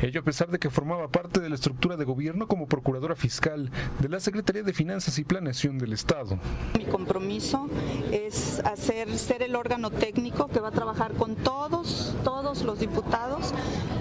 Ello 0.00 0.20
a 0.20 0.24
pesar 0.24 0.48
de 0.48 0.60
que 0.60 0.70
formaba 0.70 1.08
parte 1.08 1.40
de 1.40 1.48
la 1.48 1.56
estructura 1.56 1.96
de 1.96 2.04
gobierno 2.04 2.46
como 2.46 2.68
procuradora 2.68 3.16
fiscal 3.16 3.72
de 3.98 4.08
la 4.08 4.20
Secretaría 4.20 4.62
de 4.62 4.72
Finanzas 4.72 5.18
y 5.18 5.24
Planeación 5.24 5.78
del 5.78 5.94
Estado. 5.94 6.38
Mi 6.78 6.84
compromiso 6.84 7.68
es 8.12 8.60
hacer 8.60 9.18
ser 9.18 9.42
el 9.42 9.56
órgano 9.56 9.90
técnico 9.90 10.46
que 10.46 10.60
va 10.60 10.68
a 10.68 10.72
trabajar 10.72 11.14
con 11.14 11.34
todos, 11.34 12.14
todos 12.22 12.62
los 12.62 12.78
diputados, 12.78 13.52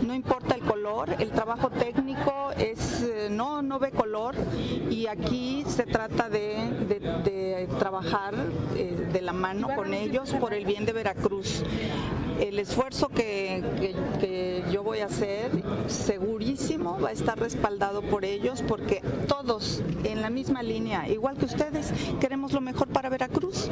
no 0.05 0.13
importa 0.13 0.53
el 0.53 0.61
color, 0.61 1.09
el 1.17 1.31
trabajo 1.31 1.71
técnico 1.71 2.51
es 2.55 3.01
eh, 3.01 3.29
no 3.31 3.63
no 3.63 3.79
ve 3.79 3.89
color 3.89 4.35
y 4.91 5.07
aquí 5.07 5.63
se 5.67 5.83
trata 5.83 6.29
de, 6.29 6.69
de 7.23 7.67
trabajar 7.79 8.10
eh, 8.75 9.07
de 9.13 9.21
la 9.21 9.31
mano 9.31 9.69
con 9.75 9.93
ellos 9.93 10.33
por 10.39 10.53
el 10.53 10.65
bien 10.65 10.85
de 10.85 10.93
Veracruz. 10.93 11.63
El 12.39 12.59
esfuerzo 12.59 13.09
que, 13.09 13.63
yo 14.71 14.83
voy 14.83 14.99
a 14.99 15.05
hacer, 15.05 15.51
segurísimo, 15.87 16.99
va 16.99 17.09
a 17.09 17.11
estar 17.11 17.39
respaldado 17.39 18.01
por 18.01 18.25
ellos 18.25 18.63
porque 18.67 19.01
todos 19.27 19.83
en 20.03 20.21
la 20.21 20.29
misma 20.29 20.63
línea, 20.63 21.07
igual 21.09 21.37
que 21.37 21.45
ustedes, 21.45 21.93
queremos 22.19 22.53
lo 22.53 22.61
mejor 22.61 22.87
para 22.87 23.09
Veracruz. 23.09 23.69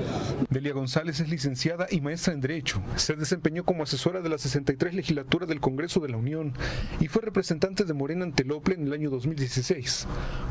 Delia 0.49 0.73
González 0.73 1.19
es 1.19 1.29
licenciada 1.29 1.87
y 1.89 2.01
maestra 2.01 2.33
en 2.33 2.41
Derecho. 2.41 2.81
Se 2.95 3.15
desempeñó 3.15 3.63
como 3.63 3.83
asesora 3.83 4.21
de 4.21 4.29
la 4.29 4.37
63 4.37 4.93
legislatura 4.93 5.45
del 5.45 5.59
Congreso 5.59 5.99
de 5.99 6.09
la 6.09 6.17
Unión 6.17 6.53
y 6.99 7.07
fue 7.07 7.21
representante 7.21 7.85
de 7.85 7.93
Morena 7.93 8.25
ante 8.25 8.43
Lople 8.43 8.75
en 8.75 8.87
el 8.87 8.93
año 8.93 9.09
2016, 9.09 10.07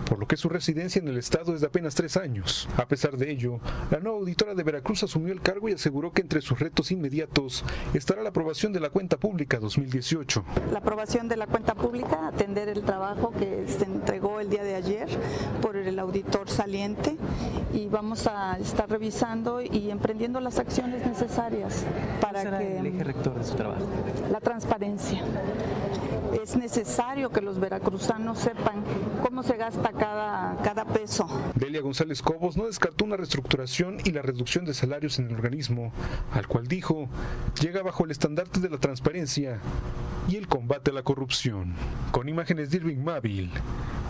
por 0.08 0.18
lo 0.18 0.26
que 0.26 0.36
su 0.36 0.48
residencia 0.48 1.00
en 1.00 1.08
el 1.08 1.18
Estado 1.18 1.54
es 1.54 1.60
de 1.60 1.66
apenas 1.66 1.94
tres 1.94 2.16
años. 2.16 2.68
A 2.76 2.86
pesar 2.88 3.16
de 3.16 3.30
ello, 3.30 3.60
la 3.90 4.00
nueva 4.00 4.18
auditora 4.18 4.54
de 4.54 4.62
Veracruz 4.62 5.02
asumió 5.02 5.32
el 5.32 5.40
cargo 5.40 5.68
y 5.68 5.72
aseguró 5.72 6.12
que 6.12 6.22
entre 6.22 6.40
sus 6.40 6.58
retos 6.58 6.90
inmediatos 6.90 7.64
estará 7.98 8.22
la 8.22 8.30
aprobación 8.30 8.72
de 8.72 8.80
la 8.80 8.90
cuenta 8.90 9.16
pública 9.16 9.58
2018. 9.58 10.44
La 10.72 10.78
aprobación 10.78 11.28
de 11.28 11.36
la 11.36 11.46
cuenta 11.46 11.74
pública, 11.74 12.28
atender 12.28 12.68
el 12.68 12.82
trabajo 12.82 13.32
que 13.32 13.66
se 13.68 13.84
entregó 13.84 14.40
el 14.40 14.48
día 14.48 14.62
de 14.62 14.74
ayer 14.74 15.08
por 15.60 15.76
el 15.76 15.98
auditor 15.98 16.48
saliente 16.48 17.16
y 17.72 17.88
vamos 17.88 18.26
a 18.26 18.56
estar 18.58 18.88
revisando 18.88 19.60
y 19.60 19.90
emprendiendo 19.90 20.40
las 20.40 20.58
acciones 20.58 21.04
necesarias 21.06 21.84
para 22.20 22.58
que 22.58 22.78
el 22.78 22.86
eje 22.86 23.04
rector 23.04 23.38
de 23.38 23.44
su 23.44 23.54
trabajo. 23.54 23.84
La 24.30 24.40
transparencia 24.40 25.22
es 26.42 26.56
necesario 26.56 27.30
que 27.30 27.40
los 27.40 27.58
veracruzanos 27.58 28.38
sepan 28.38 28.82
cómo 29.22 29.42
se 29.42 29.56
gasta 29.56 29.92
cada, 29.92 30.56
cada 30.62 30.84
peso. 30.84 31.26
Delia 31.54 31.80
González 31.80 32.22
Cobos 32.22 32.56
no 32.56 32.66
descartó 32.66 33.04
una 33.04 33.16
reestructuración 33.16 33.98
y 34.04 34.12
la 34.12 34.22
reducción 34.22 34.64
de 34.64 34.74
salarios 34.74 35.18
en 35.18 35.28
el 35.28 35.34
organismo, 35.34 35.92
al 36.32 36.46
cual 36.46 36.66
dijo 36.66 37.08
llega 37.60 37.82
bajo 37.88 38.04
el 38.04 38.10
estandarte 38.10 38.60
de 38.60 38.68
la 38.68 38.76
transparencia 38.76 39.60
y 40.28 40.36
el 40.36 40.46
combate 40.46 40.90
a 40.90 40.94
la 40.94 41.02
corrupción. 41.02 41.74
Con 42.12 42.28
imágenes 42.28 42.68
de 42.68 42.76
Irving 42.76 43.02
Mávil, 43.02 43.50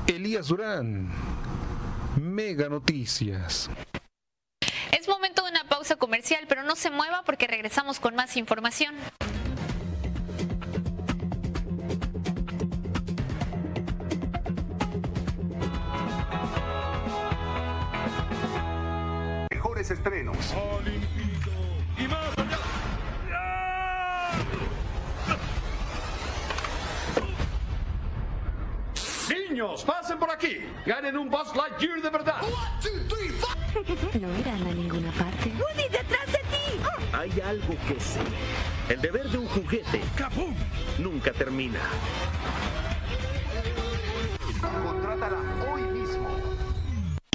Elías 0.08 0.48
Durán, 0.48 1.12
Mega 2.20 2.68
Noticias. 2.68 3.70
Es 4.90 5.06
momento 5.06 5.44
de 5.44 5.52
una 5.52 5.62
pausa 5.68 5.94
comercial, 5.94 6.46
pero 6.48 6.64
no 6.64 6.74
se 6.74 6.90
mueva 6.90 7.22
porque 7.24 7.46
regresamos 7.46 8.00
con 8.00 8.16
más 8.16 8.36
información. 8.36 8.96
estrenos. 19.90 20.36
y 21.16 21.17
Niños, 29.58 29.82
pasen 29.82 30.20
por 30.20 30.30
aquí. 30.30 30.60
Ganen 30.86 31.16
un 31.16 31.28
Buzz 31.28 31.52
Lightyear 31.56 32.00
de 32.00 32.10
verdad. 32.10 32.40
No 34.20 34.38
irán 34.38 34.62
a 34.62 34.72
ninguna 34.72 35.10
parte. 35.12 35.52
¡Woody, 35.58 35.88
detrás 35.90 36.26
de 36.26 36.38
ti! 36.38 36.80
Hay 37.12 37.40
algo 37.40 37.74
que 37.88 37.98
sé. 37.98 38.20
El 38.88 39.00
deber 39.00 39.28
de 39.28 39.38
un 39.38 39.48
juguete 39.48 40.00
¡Capum! 40.16 40.54
nunca 40.98 41.32
termina. 41.32 41.80
Mismo. 44.46 45.67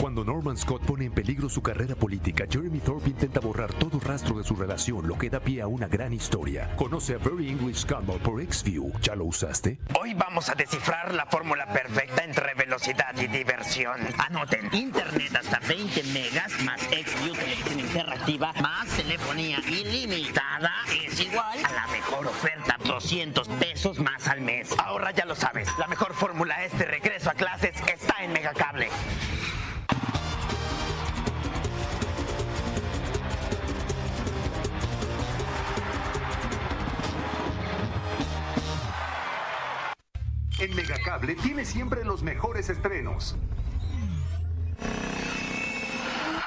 Cuando 0.03 0.25
Norman 0.25 0.57
Scott 0.57 0.81
pone 0.86 1.05
en 1.05 1.13
peligro 1.13 1.48
su 1.48 1.62
carrera 1.62 1.95
política, 1.95 2.43
Jeremy 2.50 2.79
Thorpe 2.79 3.10
intenta 3.10 3.39
borrar 3.39 3.72
todo 3.72 4.01
rastro 4.01 4.38
de 4.38 4.43
su 4.43 4.53
relación, 4.53 5.07
lo 5.07 5.17
que 5.17 5.29
da 5.29 5.39
pie 5.39 5.62
a 5.62 5.67
una 5.67 5.88
gran 5.88 6.12
historia. 6.12 6.75
Conoce 6.75 7.13
a 7.13 7.19
Very 7.19 7.48
English 7.48 7.77
Scandal 7.83 8.19
por 8.19 8.43
XView. 8.43 8.91
¿Ya 9.00 9.15
lo 9.15 9.24
usaste? 9.24 9.79
Hoy 9.98 10.13
vamos 10.13 10.50
a 10.50 10.55
descifrar 10.55 11.13
la 11.13 11.25
fórmula 11.27 11.67
perfecta 11.72 12.22
entre 12.25 12.53
velocidad 12.53 13.15
y 13.15 13.27
diversión. 13.27 13.98
Anoten, 14.17 14.67
internet 14.74 15.38
hasta 15.38 15.60
20 15.60 16.03
megas 16.12 16.51
más 16.65 16.81
XView 16.81 17.36
televisión 17.36 17.79
interactiva 17.79 18.51
más 18.62 18.89
telefonía 18.89 19.60
ilimitada 19.69 20.74
es 21.01 21.17
igual 21.22 21.60
a 21.63 21.72
la 21.72 21.88
mejor 21.88 22.27
oferta, 22.27 22.75
200 22.83 23.48
pesos 23.48 24.00
más 24.00 24.27
al 24.27 24.41
mes. 24.41 24.75
Ahora 24.79 25.12
ya 25.12 25.24
lo 25.24 25.36
sabes, 25.36 25.69
la 25.79 25.88
mejor 25.88 26.13
fórmula 26.13 26.62
este 26.65 26.83
regreso 26.83 27.29
a 27.29 27.36
clases 27.36 27.75
está 27.88 28.22
en 28.22 28.33
Megacable. 28.33 28.89
En 40.63 40.74
Megacable 40.77 41.36
tiene 41.36 41.65
siempre 41.65 42.05
los 42.05 42.24
mejores 42.24 42.70
estrenos. 42.70 43.36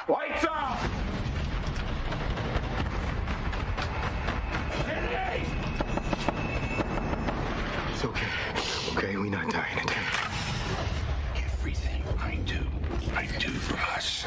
Lights 0.07 0.43
out! 0.43 0.79
It's 7.91 8.03
okay. 8.03 8.25
Okay, 8.95 9.17
we're 9.17 9.29
not 9.29 9.51
dying 9.51 9.85
today. 9.85 10.01
Everything 11.35 12.01
I 12.19 12.37
do, 12.37 12.65
I 13.15 13.27
do 13.37 13.51
for 13.51 13.77
us. 13.95 14.25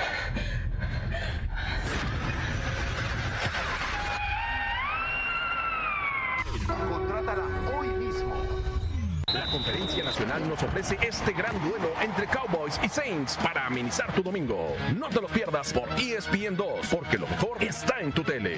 Contrátala 6.89 7.45
hoy 7.75 7.89
mismo. 7.89 8.60
Conferencia 9.51 10.05
Nacional 10.05 10.49
nos 10.49 10.63
ofrece 10.63 10.97
este 11.03 11.33
gran 11.33 11.53
duelo 11.61 11.91
entre 12.01 12.27
Cowboys 12.29 12.79
y 12.85 12.89
Saints 12.89 13.37
para 13.43 13.67
amenizar 13.67 14.13
tu 14.13 14.23
domingo. 14.23 14.77
No 14.97 15.09
te 15.09 15.21
los 15.21 15.31
pierdas 15.31 15.73
por 15.73 15.89
E 15.99 16.15
ESPN 16.17 16.57
2, 16.57 16.87
porque 16.89 17.19
lo 17.19 17.27
mejor 17.27 17.63
está 17.63 18.01
en 18.01 18.13
tu 18.13 18.23
tele. 18.23 18.57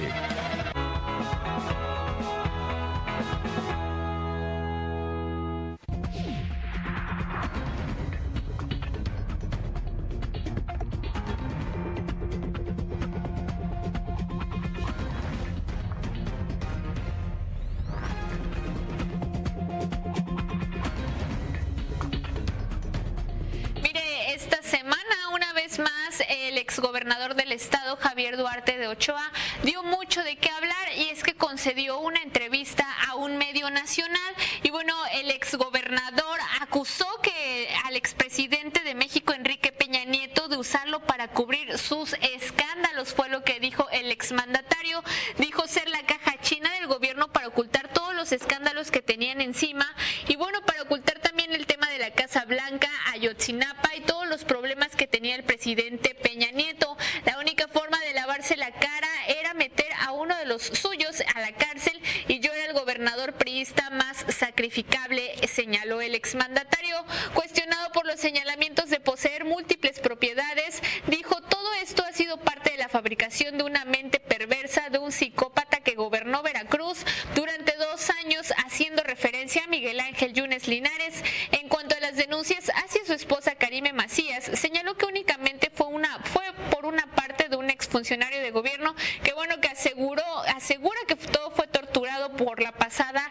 Estado 27.52 27.96
Javier 27.96 28.36
Duarte 28.36 28.78
de 28.78 28.88
Ochoa 28.88 29.30
dio 29.62 29.82
mucho 29.82 30.22
de 30.24 30.36
qué 30.36 30.50
hablar 30.50 30.88
y 30.96 31.10
es 31.10 31.22
que 31.22 31.34
concedió 31.34 31.98
una 31.98 32.22
entrevista 32.22 32.86
a 33.08 33.14
un 33.16 33.36
medio 33.36 33.70
nacional. 33.70 34.34
Y 34.62 34.70
bueno, 34.70 34.94
el 35.12 35.30
exgobernador 35.30 36.38
acusó 36.60 37.06
que 37.22 37.68
al 37.84 37.96
expresidente 37.96 38.80
de 38.80 38.94
México 38.94 39.34
Enrique 39.34 39.70
Peña 39.72 40.04
Nieto 40.04 40.48
de 40.48 40.56
usarlo 40.56 41.00
para 41.00 41.28
cubrir 41.28 41.78
sus 41.78 42.14
escándalos 42.14 43.14
fue 43.14 43.28
lo 43.28 43.44
que 43.44 43.60
dijo 43.60 43.88
el 43.90 44.10
exmandatario, 44.10 45.02
dijo 45.38 45.66
ser 45.68 45.88
la 45.88 46.02
caja 46.04 46.40
china 46.40 46.72
del 46.72 46.86
gobierno 46.86 47.28
para 47.28 47.48
ocultar 47.48 47.88
todos 47.88 48.14
los 48.14 48.32
escándalos 48.32 48.90
que 48.90 49.02
tenían 49.02 49.40
encima. 49.40 49.94
Y 50.28 50.36
bueno, 50.36 50.62
para 50.62 50.82
ocultar 50.82 51.18
también 51.18 51.52
el 51.52 51.66
tema 51.66 51.88
de 51.90 51.98
la 51.98 52.12
Casa 52.12 52.44
Blanca, 52.44 52.88
Ayotzinapa 53.12 53.94
y 53.94 54.00
todos 54.00 54.26
los 54.26 54.44
problemas 54.44 54.96
que 54.96 55.06
tenía 55.06 55.36
el 55.36 55.44
presidente 55.44 56.14
Peña 56.14 56.50
Nieto. 56.50 56.96
La 57.24 57.38
única 57.38 57.68
forma 57.68 57.98
de 58.00 58.14
lavarse 58.42 58.56
la 58.56 58.72
cara 58.72 59.08
era 59.28 59.54
meter 59.54 59.86
a 60.00 60.12
uno 60.12 60.36
de 60.36 60.46
los 60.46 60.62
suyos 60.62 61.22
a 61.34 61.40
la 61.40 61.52
cárcel 61.52 62.00
y 62.26 62.40
yo 62.40 62.52
era 62.52 62.66
el 62.66 62.72
gobernador 62.72 63.34
priista 63.34 63.88
más 63.90 64.24
sacrificable, 64.28 65.34
señaló 65.46 66.00
el 66.00 66.14
exmandatario. 66.14 66.96
Cuestionado 67.34 67.92
por 67.92 68.06
los 68.06 68.18
señalamientos 68.18 68.90
de 68.90 69.00
poseer 69.00 69.44
múltiples 69.44 70.00
propiedades, 70.00 70.82
dijo 71.06 71.40
todo 71.42 71.72
esto 71.82 72.04
ha 72.04 72.12
sido 72.12 72.38
parte 72.38 72.72
de 72.72 72.78
la 72.78 72.88
fabricación 72.88 73.58
de 73.58 73.64
una 73.64 73.84
mente 73.84 74.18
perversa 74.18 74.90
de 74.90 74.98
un 74.98 75.12
psicópata 75.12 75.80
que 75.80 75.94
gobernó 75.94 76.42
Veracruz 76.42 77.04
durante 77.34 77.76
dos 77.76 78.10
años 78.24 78.52
haciendo 78.64 79.02
referencia 79.02 79.64
a 79.64 79.68
Miguel 79.68 80.00
Ángel 80.00 80.32
Yunes 80.32 80.66
Linares. 80.66 81.22
En 81.52 81.68
cuanto 81.68 81.96
a 81.96 82.00
las 82.00 82.16
denuncias 82.16 82.70
hacia 82.74 83.04
su 83.04 83.12
esposa 83.12 83.54
Karime 83.54 83.92
Macías, 83.92 84.50
señaló 84.58 84.96
que 84.96 85.06
únicamente 85.06 85.70
fue 85.72 85.86
una 85.86 86.18
fue 86.24 86.44
por 86.70 86.86
una 86.86 87.06
parte 87.14 87.48
de 87.48 87.56
un 87.56 87.70
exfuncionario 87.92 88.40
de 88.40 88.50
gobierno 88.50 88.94
que 89.22 89.34
bueno 89.34 89.60
que 89.60 89.68
aseguró 89.68 90.24
asegura 90.54 90.98
que 91.06 91.14
todo 91.14 91.50
fue 91.50 91.66
torturado 91.66 92.34
por 92.36 92.62
la 92.62 92.72
pasada 92.72 93.30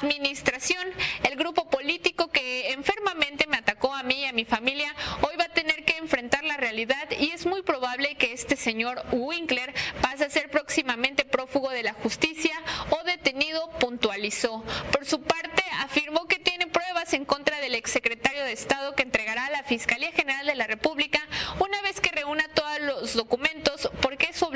administración. 0.00 0.84
El 1.22 1.36
grupo 1.36 1.70
político 1.70 2.28
que 2.28 2.72
enfermamente 2.72 3.46
me 3.46 3.58
atacó 3.58 3.94
a 3.94 4.02
mí 4.02 4.22
y 4.22 4.24
a 4.24 4.32
mi 4.32 4.44
familia 4.44 4.92
hoy 5.22 5.36
va 5.38 5.44
a 5.44 5.52
tener 5.52 5.84
que 5.84 5.96
enfrentar 5.98 6.42
la 6.42 6.56
realidad 6.56 7.08
y 7.18 7.30
es 7.30 7.46
muy 7.46 7.62
probable 7.62 8.16
que 8.16 8.32
este 8.32 8.56
señor 8.56 9.00
Winkler 9.12 9.72
pase 10.00 10.24
a 10.24 10.30
ser 10.30 10.50
próximamente 10.50 11.24
prófugo 11.24 11.70
de 11.70 11.84
la 11.84 11.92
justicia 11.92 12.54
o 12.90 13.04
detenido, 13.04 13.70
puntualizó. 13.78 14.64
Por 14.90 15.06
su 15.06 15.22
parte, 15.22 15.62
afirmó 15.78 16.26
que 16.26 16.38
tiene 16.38 16.66
pruebas 16.66 17.12
en 17.12 17.24
contra 17.24 17.60
del 17.60 17.74
exsecretario 17.74 18.42
de 18.44 18.52
Estado 18.52 18.94
que 18.94 19.02
entregará 19.02 19.46
a 19.46 19.50
la 19.50 19.62
Fiscalía 19.62 20.12
General 20.12 20.46
de 20.46 20.54
la 20.54 20.66
República 20.66 21.20
una 21.58 21.80
vez 21.82 22.00
que 22.00 22.10
reúna 22.10 22.48
todos 22.54 22.80
los 22.80 23.14
documentos 23.14 23.90
porque 24.00 24.28
es 24.30 24.36
su 24.36 24.46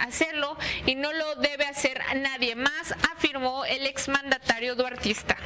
hacerlo 0.00 0.56
y 0.86 0.94
no 0.94 1.12
lo 1.12 1.34
debe 1.36 1.64
hacer 1.64 2.00
nadie 2.14 2.54
más, 2.54 2.94
afirmó 3.16 3.64
el 3.64 3.86
exmandatario 3.86 4.74
duartista. 4.74 5.36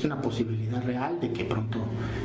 Existe 0.00 0.14
una 0.14 0.22
posibilidad 0.22 0.82
real 0.82 1.20
de 1.20 1.30
que 1.30 1.44
pronto 1.44 1.78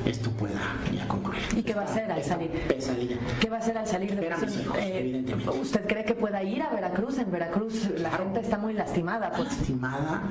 esto 0.06 0.30
pueda 0.32 0.62
ya 0.96 1.06
concluir. 1.10 1.42
¿Y 1.58 1.62
qué 1.62 1.74
va 1.74 1.82
a 1.82 1.84
hacer 1.84 2.10
al 2.10 2.24
salir? 2.24 2.50
Pesadilla. 2.70 3.18
¿Qué 3.42 3.50
va 3.50 3.58
a 3.58 3.60
hacer 3.60 3.78
al 3.78 3.86
salir 3.86 4.16
de 4.16 4.22
prisión? 4.28 4.78
Eh, 4.78 5.00
evidentemente. 5.00 5.50
¿Usted 5.50 5.86
cree 5.86 6.06
que 6.06 6.14
pueda 6.14 6.42
ir 6.42 6.62
a 6.62 6.70
Veracruz? 6.70 7.18
En 7.18 7.30
Veracruz 7.30 7.90
la 7.98 8.12
gente 8.12 8.40
está 8.40 8.58
muy 8.58 8.72
lastimada. 8.72 9.30
Pues. 9.32 9.50
Lastimada. 9.50 10.22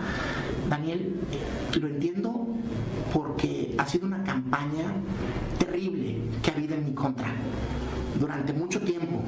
Daniel, 0.70 1.16
lo 1.78 1.86
entiendo 1.86 2.46
porque 3.12 3.74
ha 3.76 3.84
sido 3.84 4.06
una 4.06 4.24
campaña 4.24 4.94
terrible 5.58 6.16
que 6.42 6.50
ha 6.50 6.54
habido 6.54 6.76
en 6.76 6.86
mi 6.86 6.94
contra 6.94 7.28
durante 8.18 8.54
mucho 8.54 8.80
tiempo. 8.80 9.20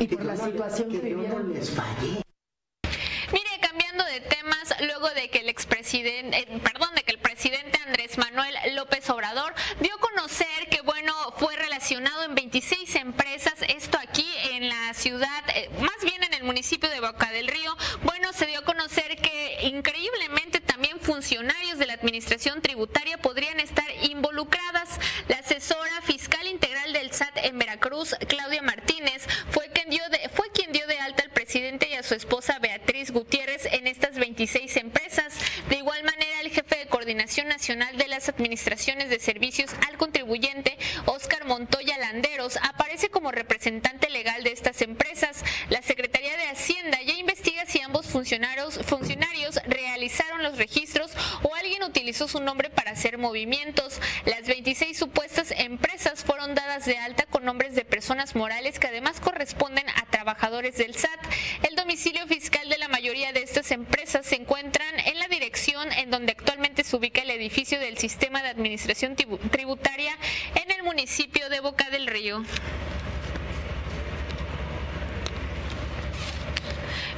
Y 0.00 0.08
por 0.08 0.18
Que 0.18 0.24
la 0.24 0.34
yo 0.34 0.40
no 0.40 0.46
situación 0.50 0.88
que 0.88 1.10
yo 1.10 1.38
no 1.38 1.54
les 1.54 1.70
fallé. 1.70 2.29
De 3.90 4.20
temas, 4.20 4.72
luego 4.82 5.10
de 5.10 5.30
que 5.30 5.40
el 5.40 5.48
expresidente, 5.48 6.38
eh, 6.38 6.60
perdón, 6.62 6.94
de 6.94 7.02
que 7.02 7.10
el 7.10 7.18
presidente 7.18 7.80
Andrés 7.84 8.18
Manuel 8.18 8.54
López 8.74 9.10
Obrador 9.10 9.52
dio 9.80 9.92
a 9.92 9.98
conocer 9.98 10.68
que, 10.70 10.80
bueno, 10.82 11.12
fue 11.38 11.56
relacionado 11.56 12.22
en 12.22 12.36
26 12.36 12.94
empresas, 12.94 13.54
esto 13.68 13.98
aquí 13.98 14.28
en 14.52 14.68
la 14.68 14.94
ciudad, 14.94 15.42
eh, 15.56 15.70
más 15.80 15.96
bien 16.04 16.22
en 16.22 16.34
el 16.34 16.44
municipio 16.44 16.88
de 16.88 17.00
Boca 17.00 17.32
del 17.32 17.48
Río, 17.48 17.76
bueno, 18.04 18.32
se 18.32 18.46
dio 18.46 18.60
a 18.60 18.64
conocer 18.64 19.16
que 19.16 19.58
increíblemente 19.62 20.60
también 20.60 21.00
funcionarios 21.00 21.78
de 21.78 21.86
la 21.86 21.94
administración 21.94 22.62
tributaria 22.62 23.18
podrían 23.18 23.58
estar 23.58 23.88
involucradas. 24.02 25.00
La 25.26 25.38
asesora 25.38 26.00
fiscal 26.02 26.46
integral 26.46 26.92
del 26.92 27.12
SAT 27.12 27.38
en 27.38 27.58
Veracruz, 27.58 28.14
Claudia 28.28 28.62
Martínez, 28.62 29.26
fue 29.50 29.68
quien 29.72 29.90
dio 29.90 30.02
de, 30.10 30.28
fue 30.32 30.50
quien 30.52 30.72
dio 30.72 30.86
de 30.86 30.98
alta 31.00 31.24
al 31.24 31.30
presidente 31.30 31.88
y 31.90 31.94
a 31.94 32.02
su 32.02 32.14
esposa 32.14 32.58
Beatriz 32.60 33.10
Gutiérrez 33.10 33.66
en 33.66 33.86
estas 33.86 34.18
26 34.18 34.76
empresas. 34.76 35.34
De 35.68 35.76
igual 35.76 36.02
manera, 36.04 36.40
el 36.40 36.50
jefe 36.50 36.78
de 36.78 36.86
coordinación 36.86 37.48
nacional 37.48 37.96
de 37.96 38.08
las 38.08 38.28
administraciones 38.60 39.08
de 39.08 39.18
servicios 39.20 39.70
al 39.88 39.96
contribuyente, 39.96 40.76
Óscar 41.06 41.46
Montoya 41.46 41.96
Landeros, 41.96 42.58
aparece 42.62 43.08
como 43.08 43.32
representante 43.32 44.10
legal 44.10 44.44
de 44.44 44.52
estas 44.52 44.82
empresas. 44.82 45.42
La 45.70 45.80
Secretaría 45.80 46.36
de 46.36 46.48
Hacienda 46.48 46.98
ya 47.00 47.14
investiga 47.14 47.64
si 47.66 47.80
ambos 47.80 48.06
funcionarios, 48.06 48.78
funcionarios 48.84 49.58
realizaron 49.66 50.42
los 50.42 50.58
registros 50.58 51.12
o 51.42 51.54
alguien 51.54 51.82
utilizó 51.84 52.28
su 52.28 52.40
nombre 52.40 52.68
para 52.68 52.90
hacer 52.90 53.16
movimientos. 53.16 53.98
Las 54.26 54.46
26 54.46 54.98
supuestas 54.98 55.52
empresas 55.56 56.22
fueron 56.22 56.54
dadas 56.54 56.84
de 56.84 56.98
alta 56.98 57.24
con 57.24 57.46
nombres 57.46 57.74
de 57.74 57.86
personas 57.86 58.34
morales 58.34 58.78
que 58.78 58.88
además 58.88 59.20
corresponden 59.20 59.88
a 59.88 60.06
trabajadores 60.10 60.76
del 60.76 60.94
SAT. 60.94 61.20
El 61.66 61.76
domicilio 61.76 62.26
fiscal 62.26 62.68
de 62.68 62.76
la 62.76 62.88
mayoría 62.88 63.32
de 63.32 63.42
estas 63.42 63.70
empresas 63.70 64.26
se 64.26 64.36
encuentran 64.36 65.00
en 65.00 65.18
la 65.18 65.28
dirección 65.28 65.90
en 65.92 66.10
donde 66.10 66.32
actualmente 66.32 66.50
actualmente 66.50 66.84
se 66.84 66.96
ubica 66.96 67.22
el 67.22 67.30
edificio 67.30 67.78
del 67.78 67.96
Sistema 67.96 68.42
de 68.42 68.48
Administración 68.48 69.14
Tributaria 69.14 70.16
en 70.56 70.70
el 70.72 70.82
municipio 70.82 71.48
de 71.48 71.60
Boca 71.60 71.88
del 71.90 72.08
Río. 72.08 72.42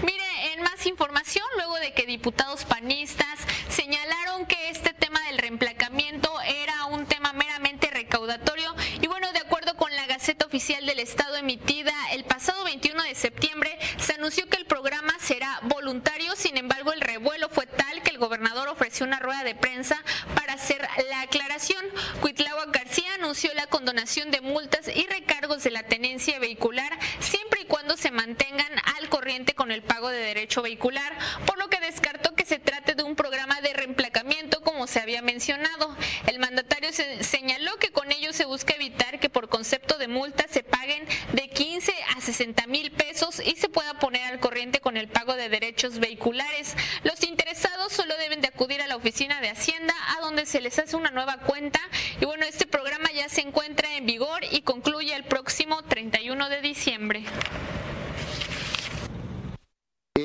Mire, 0.03 0.53
en 0.53 0.63
más 0.63 0.85
información, 0.87 1.47
luego 1.57 1.77
de 1.79 1.93
que 1.93 2.07
diputados 2.07 2.65
panistas 2.65 3.41
señalaron 3.69 4.47
que 4.47 4.69
este 4.69 4.93
tema 4.93 5.21
del 5.29 5.39
reemplacamiento 5.39 6.31
era 6.43 6.87
un 6.87 7.07
tema 7.07 7.33
meramente 7.33 7.89
recaudatorio 7.89 8.75
y 9.01 9.07
bueno, 9.07 9.33
de 9.33 9.39
acuerdo 9.39 9.77
con 9.77 9.95
la 9.95 10.07
Gaceta 10.07 10.47
Oficial 10.47 10.85
del 10.87 10.99
Estado 10.99 11.37
emitida 11.37 11.93
el 12.13 12.25
pasado 12.25 12.65
21 12.65 13.03
de 13.05 13.15
septiembre, 13.15 13.79
se 13.99 14.15
anunció 14.15 14.49
que 14.49 14.57
el 14.57 14.67
programa 14.67 15.15
será 15.21 15.61
voluntario, 15.63 16.35
sin 16.37 16.57
embargo 16.57 16.93
el 16.93 17.01
revuelo 17.01 17.49
fue 17.49 17.67
tal 17.67 18.03
que 18.03 18.11
el 18.11 18.19
gobernador 18.19 18.69
ofreció 18.69 19.07
una 19.07 19.21
rueda 19.21 19.45
de 19.45 19.55
prensa 19.55 20.03
para 20.35 20.55
hacer 20.55 20.87
la 21.09 21.23
aclaración. 21.23 21.85
Cuitláhuac 22.21 22.73
García 22.73 23.15
anunció 23.15 23.53
la 23.55 23.67
condonación 23.83 24.31
de 24.31 24.41
multas 24.41 24.87
y 24.87 25.09
recargos 25.09 25.65
de 25.65 25.73
la 25.73 25.83
tenencia 25.83 26.39
vehicular 26.39 26.97
siempre 27.19 27.63
y 27.63 27.65
cuando 27.65 27.97
se 27.97 28.13
mantengan 28.13 28.71
al 28.97 29.09
corriente 29.09 29.57
con 29.57 29.73
el 29.73 29.83
pago 29.83 30.09
de 30.09 30.19
derecho 30.19 30.63
vehicular, 30.63 31.13
por 31.47 31.59
lo 31.59 31.69
que 31.69 31.81
descartó 31.81 32.37
que 32.37 32.45
se 32.45 32.61
trate 32.61 32.95
de 32.95 33.03
un 33.03 33.17
programa 33.17 33.61
de 33.61 33.73
reemplacamiento 33.73 34.61
como 34.63 34.87
se 34.87 35.01
había 35.01 35.21
mencionado. 35.21 35.97
El 36.29 36.39
mandatario 36.39 36.91
señaló 36.93 37.77
que 37.79 37.91
con 37.91 38.13
ello 38.13 38.33
se 38.33 38.45
busca 38.45 38.75
evitar 38.75 39.19
que 39.19 39.29
por 39.29 39.49
concepto 39.49 39.99
de 39.99 40.07
multa 40.07 40.47
se 40.49 40.63
paguen 40.63 41.05
de 41.33 41.49
15 41.49 41.93
a 42.17 42.21
60 42.21 42.69
mil 42.69 42.93
pesos 42.93 43.43
y 43.45 43.57
se 43.57 43.69
pueda 43.69 43.99
poner 43.99 44.23
al 44.23 44.39
corriente 44.39 44.79
con 44.79 44.97
el 44.97 45.09
pago 45.09 45.35
de 45.35 45.49
derechos 45.49 45.99
vehiculares. 45.99 46.77
Los 47.03 47.25
interesados 47.25 47.93
solo 47.93 48.17
deben 48.19 48.43
de 48.43 48.49
acudir 48.49 48.81
a 48.81 48.87
la 48.87 48.95
oficina 48.95 49.41
de 49.41 49.51
Hacienda 49.51 49.95
a 50.17 50.21
donde 50.21 50.47
se 50.47 50.61
les 50.61 50.79
hace 50.79 50.95
una 50.95 51.11
nueva 51.11 51.39
cuenta 51.39 51.81
y 52.21 52.25
bueno, 52.27 52.47
este 52.47 52.67
ya 53.15 53.29
se 53.29 53.43
encuentra 53.43 53.97
en 53.97 54.07
vigor 54.07 54.41
y 54.51 54.63
concluye 54.63 55.15
el 55.15 55.25
próximo 55.25 55.83
31 55.83 56.49
de 56.49 56.61
diciembre 56.61 57.25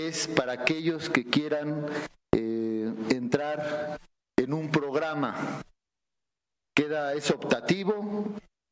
es 0.08 0.28
para 0.28 0.54
aquellos 0.54 1.10
que 1.10 1.26
quieran 1.26 1.86
eh, 2.34 2.93
entrar 3.10 4.00
en 4.38 4.54
un 4.54 4.71
programa. 4.71 5.62
Queda, 6.76 7.13
es 7.13 7.30
optativo. 7.32 8.26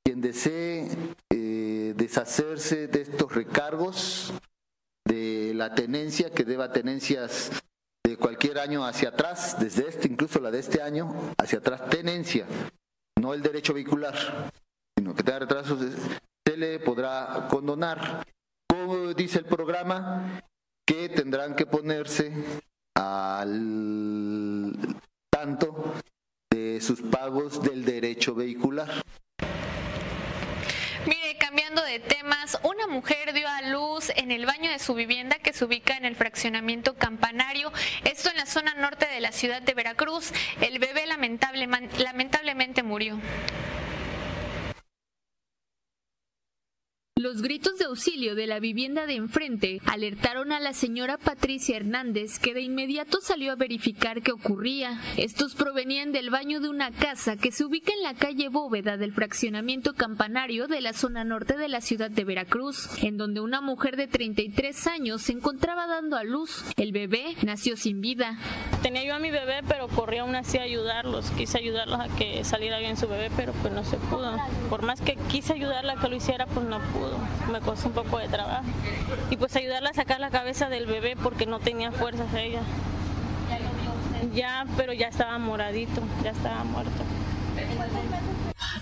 Quien 0.03 0.21
desee 0.21 0.87
eh, 1.31 1.93
deshacerse 1.95 2.87
de 2.87 3.01
estos 3.01 3.33
recargos, 3.33 4.33
de 5.03 5.53
la 5.55 5.73
tenencia, 5.73 6.29
que 6.31 6.43
deba 6.43 6.71
tenencias 6.71 7.51
de 8.03 8.17
cualquier 8.17 8.59
año 8.59 8.85
hacia 8.85 9.09
atrás, 9.09 9.57
desde 9.59 9.87
este, 9.89 10.07
incluso 10.07 10.39
la 10.39 10.51
de 10.51 10.59
este 10.59 10.81
año, 10.81 11.33
hacia 11.37 11.57
atrás, 11.59 11.89
tenencia, 11.89 12.45
no 13.19 13.33
el 13.33 13.41
derecho 13.41 13.73
vehicular, 13.73 14.51
sino 14.97 15.15
que 15.15 15.23
tenga 15.23 15.39
retrasos, 15.39 15.79
se 16.45 16.57
le 16.57 16.79
podrá 16.79 17.47
condonar. 17.49 18.25
Como 18.69 19.13
dice 19.13 19.39
el 19.39 19.45
programa, 19.45 20.41
que 20.85 21.09
tendrán 21.09 21.55
que 21.55 21.65
ponerse 21.65 22.31
al 22.95 24.73
tanto 25.31 25.95
de 26.51 26.79
sus 26.81 27.01
pagos 27.01 27.61
del 27.61 27.83
derecho 27.83 28.35
vehicular. 28.35 28.89
De 31.95 32.01
temas, 32.01 32.59
una 32.63 32.87
mujer 32.87 33.31
dio 33.31 33.47
a 33.47 33.61
luz 33.61 34.11
en 34.17 34.29
el 34.29 34.45
baño 34.45 34.69
de 34.69 34.79
su 34.79 34.95
vivienda 34.95 35.37
que 35.37 35.53
se 35.53 35.63
ubica 35.63 35.95
en 35.95 36.03
el 36.03 36.17
fraccionamiento 36.17 36.95
Campanario, 36.95 37.71
esto 38.03 38.29
en 38.29 38.35
la 38.35 38.45
zona 38.45 38.73
norte 38.73 39.05
de 39.05 39.21
la 39.21 39.31
ciudad 39.31 39.61
de 39.61 39.73
Veracruz. 39.73 40.33
El 40.59 40.77
bebé 40.79 41.05
lamentable, 41.05 41.69
lamentablemente 41.99 42.83
murió. 42.83 43.17
Los 47.25 47.41
gritos 47.41 47.79
de 47.79 47.85
auxilio 47.85 48.35
de 48.35 48.45
la 48.45 48.59
vivienda 48.59 49.07
de 49.07 49.15
enfrente 49.15 49.81
alertaron 49.87 50.51
a 50.51 50.59
la 50.59 50.73
señora 50.73 51.17
Patricia 51.17 51.75
Hernández, 51.75 52.37
que 52.37 52.53
de 52.53 52.61
inmediato 52.61 53.17
salió 53.19 53.51
a 53.51 53.55
verificar 53.55 54.21
qué 54.21 54.31
ocurría. 54.31 55.01
Estos 55.17 55.55
provenían 55.55 56.11
del 56.11 56.29
baño 56.29 56.59
de 56.59 56.69
una 56.69 56.91
casa 56.91 57.35
que 57.35 57.51
se 57.51 57.65
ubica 57.65 57.91
en 57.93 58.03
la 58.03 58.13
calle 58.13 58.49
Bóveda 58.49 58.97
del 58.97 59.11
fraccionamiento 59.11 59.95
campanario 59.95 60.67
de 60.67 60.81
la 60.81 60.93
zona 60.93 61.23
norte 61.23 61.57
de 61.57 61.67
la 61.67 61.81
ciudad 61.81 62.11
de 62.11 62.25
Veracruz, 62.25 62.91
en 63.01 63.17
donde 63.17 63.39
una 63.39 63.59
mujer 63.59 63.97
de 63.97 64.05
33 64.05 64.85
años 64.85 65.23
se 65.23 65.31
encontraba 65.31 65.87
dando 65.87 66.17
a 66.17 66.23
luz. 66.23 66.63
El 66.77 66.91
bebé 66.91 67.35
nació 67.41 67.75
sin 67.75 68.01
vida. 68.01 68.37
Tenía 68.83 69.03
yo 69.03 69.15
a 69.15 69.19
mi 69.19 69.31
bebé, 69.31 69.61
pero 69.67 69.87
corría 69.87 70.21
aún 70.21 70.35
así 70.35 70.59
a 70.59 70.61
ayudarlos. 70.61 71.31
Quise 71.31 71.57
ayudarlos 71.57 72.01
a 72.01 72.07
que 72.17 72.43
saliera 72.43 72.77
bien 72.77 72.97
su 72.97 73.07
bebé, 73.07 73.31
pero 73.35 73.51
pues 73.63 73.73
no 73.73 73.83
se 73.83 73.97
pudo. 73.97 74.37
Por 74.69 74.83
más 74.83 75.01
que 75.01 75.15
quise 75.31 75.53
ayudarla 75.53 75.93
a 75.93 75.99
que 75.99 76.07
lo 76.07 76.15
hiciera, 76.17 76.45
pues 76.45 76.67
no 76.67 76.79
pudo 76.93 77.14
me 77.51 77.59
costó 77.59 77.87
un 77.87 77.93
poco 77.93 78.17
de 78.17 78.27
trabajo. 78.27 78.63
Y 79.29 79.37
pues 79.37 79.55
ayudarla 79.55 79.89
a 79.89 79.93
sacar 79.93 80.19
la 80.19 80.29
cabeza 80.29 80.69
del 80.69 80.85
bebé 80.85 81.15
porque 81.21 81.45
no 81.45 81.59
tenía 81.59 81.91
fuerzas 81.91 82.33
ella. 82.33 82.61
Ya, 84.33 84.65
pero 84.75 84.93
ya 84.93 85.07
estaba 85.07 85.37
moradito, 85.37 86.01
ya 86.23 86.31
estaba 86.31 86.63
muerto. 86.63 87.03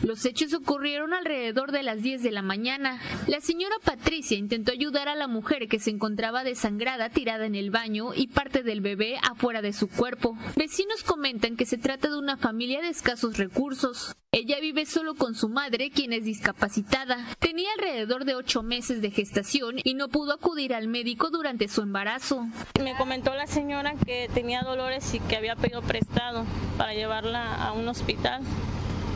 Los 0.01 0.25
hechos 0.25 0.53
ocurrieron 0.53 1.13
alrededor 1.13 1.71
de 1.71 1.83
las 1.83 2.01
10 2.01 2.23
de 2.23 2.31
la 2.31 2.41
mañana. 2.41 2.99
La 3.27 3.41
señora 3.41 3.75
Patricia 3.83 4.37
intentó 4.37 4.71
ayudar 4.71 5.07
a 5.07 5.15
la 5.15 5.27
mujer 5.27 5.67
que 5.67 5.79
se 5.79 5.91
encontraba 5.91 6.43
desangrada 6.43 7.09
tirada 7.09 7.45
en 7.45 7.55
el 7.55 7.71
baño 7.71 8.13
y 8.15 8.27
parte 8.27 8.63
del 8.63 8.81
bebé 8.81 9.17
afuera 9.21 9.61
de 9.61 9.73
su 9.73 9.87
cuerpo. 9.87 10.37
Vecinos 10.55 11.03
comentan 11.03 11.55
que 11.55 11.65
se 11.65 11.77
trata 11.77 12.09
de 12.09 12.17
una 12.17 12.37
familia 12.37 12.81
de 12.81 12.89
escasos 12.89 13.37
recursos. 13.37 14.15
Ella 14.31 14.59
vive 14.59 14.87
solo 14.87 15.13
con 15.13 15.35
su 15.35 15.47
madre, 15.47 15.91
quien 15.91 16.11
es 16.11 16.23
discapacitada. 16.23 17.23
Tenía 17.37 17.69
alrededor 17.77 18.25
de 18.25 18.33
ocho 18.33 18.63
meses 18.63 18.99
de 18.99 19.11
gestación 19.11 19.75
y 19.83 19.93
no 19.93 20.07
pudo 20.09 20.33
acudir 20.33 20.73
al 20.73 20.87
médico 20.87 21.29
durante 21.29 21.67
su 21.67 21.81
embarazo. 21.81 22.47
Me 22.83 22.95
comentó 22.97 23.35
la 23.35 23.45
señora 23.45 23.93
que 24.05 24.29
tenía 24.33 24.63
dolores 24.63 25.13
y 25.13 25.19
que 25.19 25.35
había 25.35 25.55
pedido 25.55 25.83
prestado 25.83 26.45
para 26.79 26.93
llevarla 26.95 27.53
a 27.63 27.73
un 27.73 27.87
hospital 27.87 28.41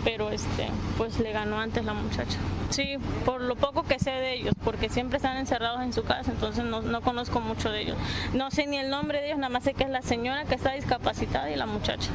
pero 0.08 0.30
este, 0.30 0.70
pues 0.98 1.20
le 1.20 1.34
ganó 1.34 1.60
antes 1.60 1.84
la 1.84 1.94
muchacha. 1.94 2.38
Sí, 2.70 2.96
por 3.26 3.42
lo 3.42 3.58
poco 3.58 3.84
que 3.84 4.00
sé 4.00 4.12
de 4.12 4.36
ellos, 4.36 4.54
porque 4.64 4.88
siempre 4.88 5.18
están 5.18 5.36
encerrados 5.36 5.82
en 5.82 5.92
su 5.92 6.04
casa, 6.04 6.32
entonces 6.32 6.64
no, 6.64 6.82
no, 6.82 7.02
conozco 7.02 7.42
mucho 7.42 7.70
de 7.70 7.82
ellos. 7.82 7.98
No 8.34 8.50
sé 8.50 8.68
ni 8.68 8.78
el 8.78 8.90
nombre 8.90 9.20
de 9.20 9.28
ellos, 9.28 9.40
nada 9.40 9.50
más 9.50 9.66
sé 9.66 9.74
que 9.74 9.84
es 9.84 9.90
la 9.90 10.02
señora 10.02 10.46
que 10.46 10.56
está 10.56 10.72
discapacitada 10.72 11.52
y 11.52 11.58
la 11.58 11.66
muchacha. 11.66 12.10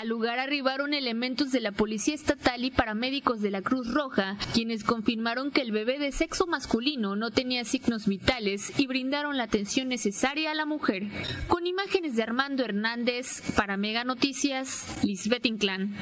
Al 0.00 0.08
lugar 0.08 0.38
arribaron 0.38 0.94
elementos 0.94 1.52
de 1.52 1.60
la 1.60 1.70
Policía 1.70 2.14
Estatal 2.14 2.64
y 2.64 2.70
paramédicos 2.70 3.42
de 3.42 3.50
la 3.50 3.60
Cruz 3.60 3.92
Roja, 3.92 4.38
quienes 4.54 4.82
confirmaron 4.82 5.50
que 5.50 5.60
el 5.60 5.70
bebé 5.70 5.98
de 5.98 6.12
sexo 6.12 6.46
masculino 6.46 7.14
no 7.14 7.30
tenía 7.30 7.66
signos 7.66 8.06
vitales 8.06 8.72
y 8.80 8.86
brindaron 8.86 9.36
la 9.36 9.44
atención 9.44 9.88
necesaria 9.88 10.52
a 10.52 10.54
la 10.54 10.64
mujer. 10.64 11.02
Con 11.46 11.66
imágenes 11.66 12.16
de 12.16 12.22
Armando 12.22 12.64
Hernández, 12.64 13.42
para 13.54 13.76
Mega 13.76 14.04
Noticias, 14.04 15.04
Lisbeth 15.04 15.44
Inclán 15.44 15.94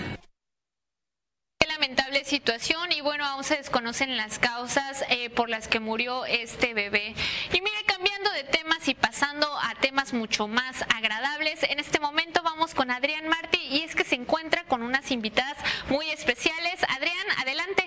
lamentable 1.86 2.24
situación 2.24 2.90
y 2.90 3.00
bueno, 3.00 3.24
aún 3.24 3.44
se 3.44 3.58
desconocen 3.58 4.16
las 4.16 4.40
causas 4.40 5.04
eh, 5.08 5.30
por 5.30 5.48
las 5.48 5.68
que 5.68 5.78
murió 5.78 6.24
este 6.24 6.74
bebé. 6.74 7.14
Y 7.52 7.60
mire, 7.60 7.76
cambiando 7.86 8.28
de 8.32 8.42
temas 8.42 8.88
y 8.88 8.94
pasando 8.94 9.46
a 9.46 9.72
temas 9.80 10.12
mucho 10.12 10.48
más 10.48 10.82
agradables, 10.92 11.62
en 11.62 11.78
este 11.78 12.00
momento 12.00 12.42
vamos 12.42 12.74
con 12.74 12.90
Adrián 12.90 13.28
Martí 13.28 13.60
y 13.70 13.82
es 13.82 13.94
que 13.94 14.02
se 14.02 14.16
encuentra 14.16 14.64
con 14.64 14.82
unas 14.82 15.12
invitadas 15.12 15.58
muy 15.88 16.10
especiales. 16.10 16.82
Adrián, 16.88 17.26
adelante. 17.38 17.84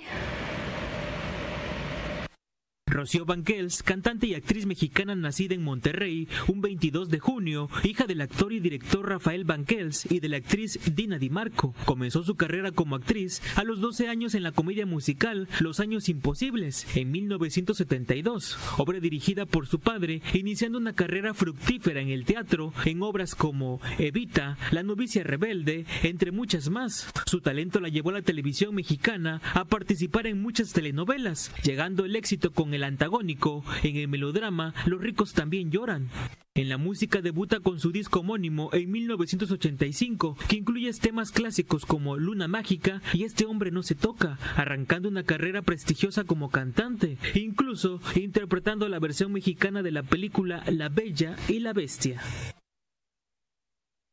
Rocío 2.90 3.26
Banquels, 3.26 3.84
cantante 3.84 4.28
y 4.28 4.34
actriz 4.34 4.66
mexicana 4.66 5.16
nacida 5.16 5.54
en 5.54 5.64
Monterrey 5.64 6.28
un 6.48 6.62
22 6.62 7.10
de 7.10 7.20
junio, 7.20 7.70
hija 7.84 8.06
del 8.06 8.22
actor 8.22 8.52
y 8.52 8.60
director 8.60 9.08
Rafael 9.08 9.44
Banquels 9.44 10.12
y 10.12 10.20
de 10.20 10.30
la 10.30 10.38
actriz 10.38 10.80
Dina 10.96 11.20
Di 11.20 11.30
Marco. 11.30 11.76
Comenzó 11.86 12.24
su 12.24 12.36
carrera 12.36 12.72
como 12.72 12.96
actriz 12.96 13.42
a 13.56 13.64
los 13.64 13.80
12 13.80 14.08
años 14.08 14.34
en 14.34 14.44
la 14.44 14.52
comedia 14.52 14.86
musical 14.86 15.48
Los 15.60 15.80
Años 15.80 16.10
Imposibles, 16.10 16.88
en 16.96 17.12
1972, 17.12 18.58
obra 18.78 19.00
dirigida 19.00 19.46
por 19.46 19.68
su 19.68 19.80
padre, 19.80 20.22
iniciando 20.34 20.78
una 20.78 20.94
carrera 20.94 21.34
fructífera 21.34 22.02
en 22.02 22.10
el 22.10 22.26
teatro 22.26 22.74
en 22.86 23.02
obras 23.04 23.36
como 23.36 23.80
Evita, 23.98 24.58
La 24.72 24.84
novicia 24.84 25.24
rebelde, 25.24 25.86
entre 26.04 26.32
muchas 26.32 26.70
más. 26.70 27.12
Su 27.26 27.42
talento 27.42 27.80
la 27.80 27.90
llevó 27.90 28.10
a 28.10 28.14
la 28.14 28.22
televisión 28.22 28.74
mexicana 28.74 29.42
a 29.54 29.66
participar 29.66 30.28
en 30.28 30.42
muchas 30.42 30.74
telenovelas, 30.74 31.52
llegando 31.64 32.06
el 32.06 32.16
éxito 32.16 32.52
con 32.52 32.74
el 32.74 32.79
el 32.80 32.86
antagónico, 32.86 33.64
en 33.84 33.98
el 33.98 34.08
melodrama 34.08 34.74
Los 34.86 35.02
ricos 35.02 35.34
también 35.34 35.70
lloran. 35.70 36.10
En 36.56 36.70
la 36.70 36.78
música 36.78 37.22
debuta 37.22 37.60
con 37.60 37.80
su 37.80 37.92
disco 37.92 38.22
homónimo 38.22 38.70
en 38.74 38.90
1985, 38.92 40.38
que 40.48 40.58
incluye 40.58 40.92
temas 40.94 41.32
clásicos 41.32 41.86
como 41.86 42.18
Luna 42.18 42.48
Mágica 42.48 43.02
y 43.14 43.24
Este 43.24 43.46
hombre 43.46 43.72
no 43.72 43.84
se 43.84 43.96
toca, 43.96 44.38
arrancando 44.56 45.10
una 45.10 45.24
carrera 45.24 45.62
prestigiosa 45.62 46.24
como 46.24 46.50
cantante, 46.50 47.18
incluso 47.36 48.02
interpretando 48.16 48.88
la 48.90 49.00
versión 49.00 49.32
mexicana 49.32 49.84
de 49.84 49.92
la 49.92 50.04
película 50.04 50.64
La 50.72 50.90
Bella 50.90 51.36
y 51.48 51.60
la 51.60 51.74
Bestia. 51.74 52.22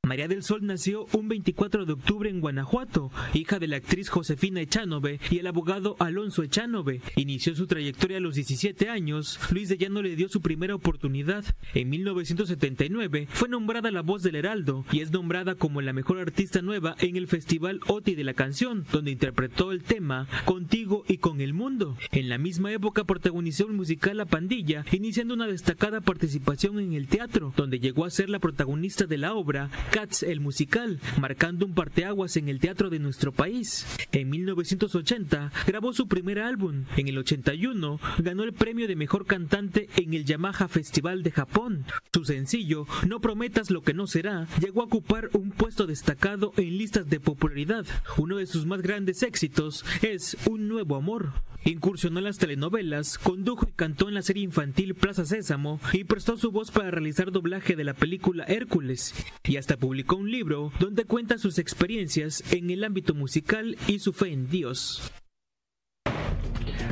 María 0.06 0.28
del 0.28 0.44
Sol 0.44 0.64
nació 0.64 1.06
un 1.14 1.26
24 1.26 1.84
de 1.84 1.94
octubre 1.94 2.30
en 2.30 2.40
Guanajuato, 2.40 3.10
hija 3.34 3.58
de 3.58 3.66
la 3.66 3.78
actriz 3.78 4.08
Josefina 4.08 4.60
Echanove 4.60 5.18
y 5.32 5.38
el 5.38 5.48
abogado 5.48 5.96
Alonso 5.98 6.44
Echanove. 6.44 7.00
Inició 7.16 7.56
su 7.56 7.66
trayectoria 7.66 8.18
a 8.18 8.20
los 8.20 8.36
17 8.36 8.88
años. 8.88 9.40
Luis 9.50 9.68
de 9.68 9.78
Llano 9.78 10.02
le 10.02 10.14
dio 10.14 10.28
su 10.28 10.40
primera 10.40 10.76
oportunidad. 10.76 11.44
En 11.74 11.90
1979 11.90 13.26
fue 13.28 13.48
nombrada 13.48 13.90
la 13.90 14.02
voz 14.02 14.22
del 14.22 14.36
Heraldo 14.36 14.84
y 14.92 15.00
es 15.00 15.10
nombrada 15.10 15.56
como 15.56 15.82
la 15.82 15.92
mejor 15.92 16.20
artista 16.20 16.62
nueva 16.62 16.94
en 17.00 17.16
el 17.16 17.26
Festival 17.26 17.80
OTI 17.88 18.14
de 18.14 18.22
la 18.22 18.34
canción, 18.34 18.86
donde 18.92 19.10
interpretó 19.10 19.72
el 19.72 19.82
tema 19.82 20.28
Contigo 20.44 21.02
y 21.08 21.18
con 21.18 21.40
el 21.40 21.52
mundo. 21.52 21.96
En 22.12 22.28
la 22.28 22.38
misma 22.38 22.70
época 22.70 23.02
protagonizó 23.02 23.66
el 23.66 23.72
musical 23.72 24.18
La 24.18 24.26
Pandilla, 24.26 24.84
iniciando 24.92 25.34
una 25.34 25.48
destacada 25.48 26.00
participación 26.00 26.78
en 26.78 26.92
el 26.92 27.08
teatro, 27.08 27.52
donde 27.56 27.80
llegó 27.80 28.04
a 28.04 28.10
ser 28.10 28.30
la 28.30 28.38
protagonista 28.38 29.06
de 29.06 29.18
la 29.18 29.34
obra 29.34 29.68
Cats 29.96 30.24
el 30.24 30.40
musical, 30.40 31.00
marcando 31.18 31.64
un 31.64 31.72
parteaguas 31.72 32.36
en 32.36 32.50
el 32.50 32.60
teatro 32.60 32.90
de 32.90 32.98
nuestro 32.98 33.32
país. 33.32 33.86
En 34.12 34.28
1980 34.28 35.50
grabó 35.66 35.94
su 35.94 36.06
primer 36.06 36.38
álbum. 36.38 36.84
En 36.98 37.08
el 37.08 37.16
81 37.16 37.98
ganó 38.18 38.42
el 38.42 38.52
premio 38.52 38.88
de 38.88 38.94
mejor 38.94 39.24
cantante 39.24 39.88
en 39.96 40.12
el 40.12 40.26
Yamaha 40.26 40.68
Festival 40.68 41.22
de 41.22 41.30
Japón. 41.30 41.86
Su 42.12 42.26
sencillo 42.26 42.86
No 43.06 43.20
prometas 43.20 43.70
lo 43.70 43.80
que 43.80 43.94
no 43.94 44.06
será 44.06 44.46
llegó 44.60 44.82
a 44.82 44.84
ocupar 44.84 45.30
un 45.32 45.50
puesto 45.50 45.86
destacado 45.86 46.52
en 46.58 46.76
listas 46.76 47.08
de 47.08 47.18
popularidad. 47.18 47.86
Uno 48.18 48.36
de 48.36 48.44
sus 48.44 48.66
más 48.66 48.82
grandes 48.82 49.22
éxitos 49.22 49.82
es 50.02 50.36
Un 50.44 50.68
nuevo 50.68 50.96
amor. 50.96 51.32
Incursionó 51.66 52.18
en 52.18 52.24
las 52.26 52.38
telenovelas, 52.38 53.18
condujo 53.18 53.66
y 53.68 53.72
cantó 53.72 54.06
en 54.06 54.14
la 54.14 54.22
serie 54.22 54.44
infantil 54.44 54.94
Plaza 54.94 55.24
Sésamo 55.24 55.80
y 55.92 56.04
prestó 56.04 56.36
su 56.36 56.52
voz 56.52 56.70
para 56.70 56.92
realizar 56.92 57.32
doblaje 57.32 57.74
de 57.74 57.82
la 57.82 57.92
película 57.92 58.44
Hércules. 58.44 59.12
Y 59.42 59.56
hasta 59.56 59.76
publicó 59.76 60.14
un 60.14 60.30
libro 60.30 60.70
donde 60.78 61.06
cuenta 61.06 61.38
sus 61.38 61.58
experiencias 61.58 62.52
en 62.52 62.70
el 62.70 62.84
ámbito 62.84 63.14
musical 63.14 63.76
y 63.88 63.98
su 63.98 64.12
fe 64.12 64.32
en 64.32 64.48
Dios. 64.48 65.10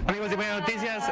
Amigos 0.09 0.31
de 0.31 0.37
Buenas 0.37 0.61
Noticias, 0.61 1.05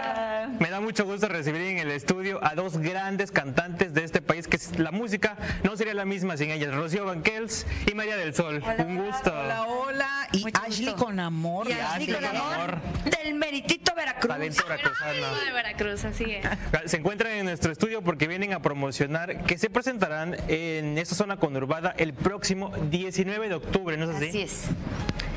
me 0.49 0.71
da 0.71 0.81
mucho 0.81 1.05
gusto 1.05 1.29
recibir 1.29 1.61
en 1.63 1.79
el 1.79 1.91
estudio 1.91 2.39
a 2.43 2.55
dos 2.55 2.79
grandes 2.79 3.31
cantantes 3.31 3.95
de 3.95 4.05
este 4.05 4.23
país 4.23 4.49
que 4.49 4.59
la 4.79 4.91
música 4.91 5.37
no 5.63 5.77
sería 5.77 5.95
la 5.95 6.05
misma 6.05 6.37
sin 6.37 6.51
ellas, 6.51 6.75
Rocío 6.75 7.05
Banquels 7.05 7.67
y 7.91 7.95
María 7.95 8.17
del 8.17 8.35
Sol. 8.35 8.63
Un 8.79 9.05
gusto. 9.05 9.33
Hola, 9.33 9.63
hola. 9.67 10.29
Y 10.33 10.45
Ashley 10.55 10.95
con 10.95 11.21
amor. 11.21 11.69
Y 11.69 11.73
Ashley 11.73 12.13
con 12.13 12.25
amor. 12.25 12.79
Del 13.05 13.35
meritito 13.35 13.95
Veracruz. 13.95 14.29
Talento 14.29 14.63
veracruzano. 14.67 15.35
de 15.45 15.53
Veracruz, 15.53 16.05
así 16.05 16.25
es. 16.25 16.91
Se 16.91 16.97
encuentran 16.97 17.33
en 17.33 17.45
nuestro 17.47 17.73
estudio 17.73 18.03
porque 18.03 18.27
vienen 18.27 18.53
a 18.53 18.63
promocionar 18.63 19.45
que 19.45 19.59
se 19.59 19.71
presentarán 19.71 20.37
en 20.49 20.99
esta 20.99 21.15
zona 21.15 21.37
conurbada 21.37 21.95
el 21.97 22.15
próximo 22.15 22.73
19 22.91 23.49
de 23.49 23.55
octubre, 23.55 23.97
¿no 23.97 24.11
es 24.11 24.17
así? 24.17 24.29
Así 24.29 24.43
es. 24.43 24.65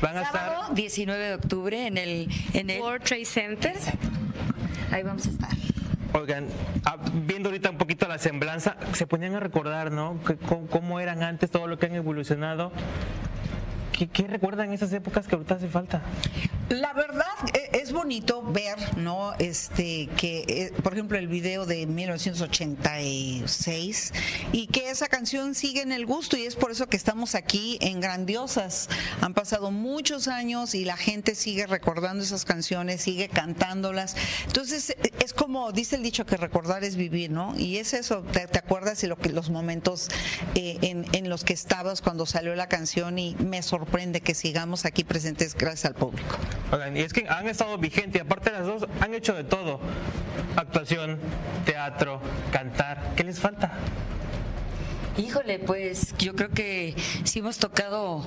Van 0.00 0.16
a 0.16 0.24
Sábado, 0.24 0.60
estar 0.62 0.74
19 0.74 1.24
de 1.24 1.34
octubre 1.34 1.86
en 1.86 1.96
el, 1.96 2.28
en 2.52 2.70
el 2.70 2.80
World 2.80 3.04
Trade 3.04 3.24
Center. 3.24 3.74
Ahí 4.90 5.02
vamos 5.06 5.26
a 5.26 5.30
estar. 5.30 5.50
Oigan, 6.12 6.46
ah, 6.84 6.96
viendo 7.26 7.48
ahorita 7.48 7.70
un 7.70 7.78
poquito 7.78 8.08
la 8.08 8.18
semblanza, 8.18 8.76
se 8.92 9.06
ponían 9.06 9.34
a 9.34 9.40
recordar, 9.40 9.92
¿no? 9.92 10.18
Cómo 10.70 11.00
eran 11.00 11.22
antes, 11.22 11.50
todo 11.50 11.66
lo 11.66 11.78
que 11.78 11.86
han 11.86 11.94
evolucionado. 11.94 12.72
¿Qué, 13.96 14.26
recuerdan 14.26 14.74
esas 14.74 14.92
épocas 14.92 15.26
que 15.26 15.36
ahorita 15.36 15.54
hace 15.54 15.68
falta? 15.68 16.02
La 16.68 16.92
verdad 16.92 17.24
e- 17.54 17.80
es 17.80 17.92
bonito 17.92 18.42
ver, 18.42 18.76
¿no? 18.98 19.32
Este 19.38 20.10
que, 20.16 20.44
eh, 20.48 20.72
por 20.82 20.92
ejemplo, 20.92 21.16
el 21.16 21.28
video 21.28 21.64
de 21.64 21.86
1986 21.86 24.12
y 24.52 24.66
que 24.66 24.90
esa 24.90 25.08
canción 25.08 25.54
sigue 25.54 25.80
en 25.80 25.92
el 25.92 26.04
gusto 26.04 26.36
y 26.36 26.42
es 26.42 26.56
por 26.56 26.72
eso 26.72 26.88
que 26.88 26.96
estamos 26.96 27.34
aquí 27.34 27.78
en 27.80 28.00
Grandiosas. 28.00 28.90
Han 29.20 29.32
pasado 29.32 29.70
muchos 29.70 30.28
años 30.28 30.74
y 30.74 30.84
la 30.84 30.98
gente 30.98 31.34
sigue 31.34 31.66
recordando 31.66 32.22
esas 32.22 32.44
canciones, 32.44 33.00
sigue 33.00 33.28
cantándolas. 33.28 34.14
Entonces 34.46 34.90
eh, 34.90 35.12
es 35.24 35.32
como 35.32 35.72
dice 35.72 35.96
el 35.96 36.02
dicho 36.02 36.26
que 36.26 36.36
recordar 36.36 36.84
es 36.84 36.96
vivir, 36.96 37.30
¿no? 37.30 37.54
Y 37.56 37.78
es 37.78 37.94
eso, 37.94 38.20
te, 38.22 38.42
acuerdas 38.58 39.00
de 39.00 39.08
lo 39.08 39.16
que 39.16 39.30
los 39.30 39.48
momentos 39.50 40.08
eh, 40.54 40.78
en, 40.82 41.06
los 41.28 41.44
que 41.44 41.52
estabas 41.52 42.02
cuando 42.02 42.26
salió 42.26 42.54
la 42.54 42.68
canción 42.68 43.18
y 43.18 43.34
me 43.36 43.62
sorprende 43.86 44.20
que 44.20 44.34
sigamos 44.34 44.84
aquí 44.84 45.04
presentes 45.04 45.54
gracias 45.54 45.84
al 45.84 45.94
público. 45.94 46.36
Y 46.94 47.00
es 47.00 47.12
que 47.12 47.28
han 47.28 47.48
estado 47.48 47.78
vigentes 47.78 48.20
aparte 48.20 48.50
las 48.50 48.66
dos 48.66 48.86
han 49.00 49.14
hecho 49.14 49.32
de 49.34 49.44
todo. 49.44 49.80
Actuación, 50.56 51.18
teatro, 51.64 52.20
cantar. 52.52 53.12
¿Qué 53.14 53.22
les 53.22 53.38
falta? 53.38 53.72
Híjole, 55.18 55.58
pues 55.58 56.14
yo 56.18 56.34
creo 56.34 56.50
que 56.50 56.94
sí 57.24 57.38
hemos 57.38 57.56
tocado 57.56 58.22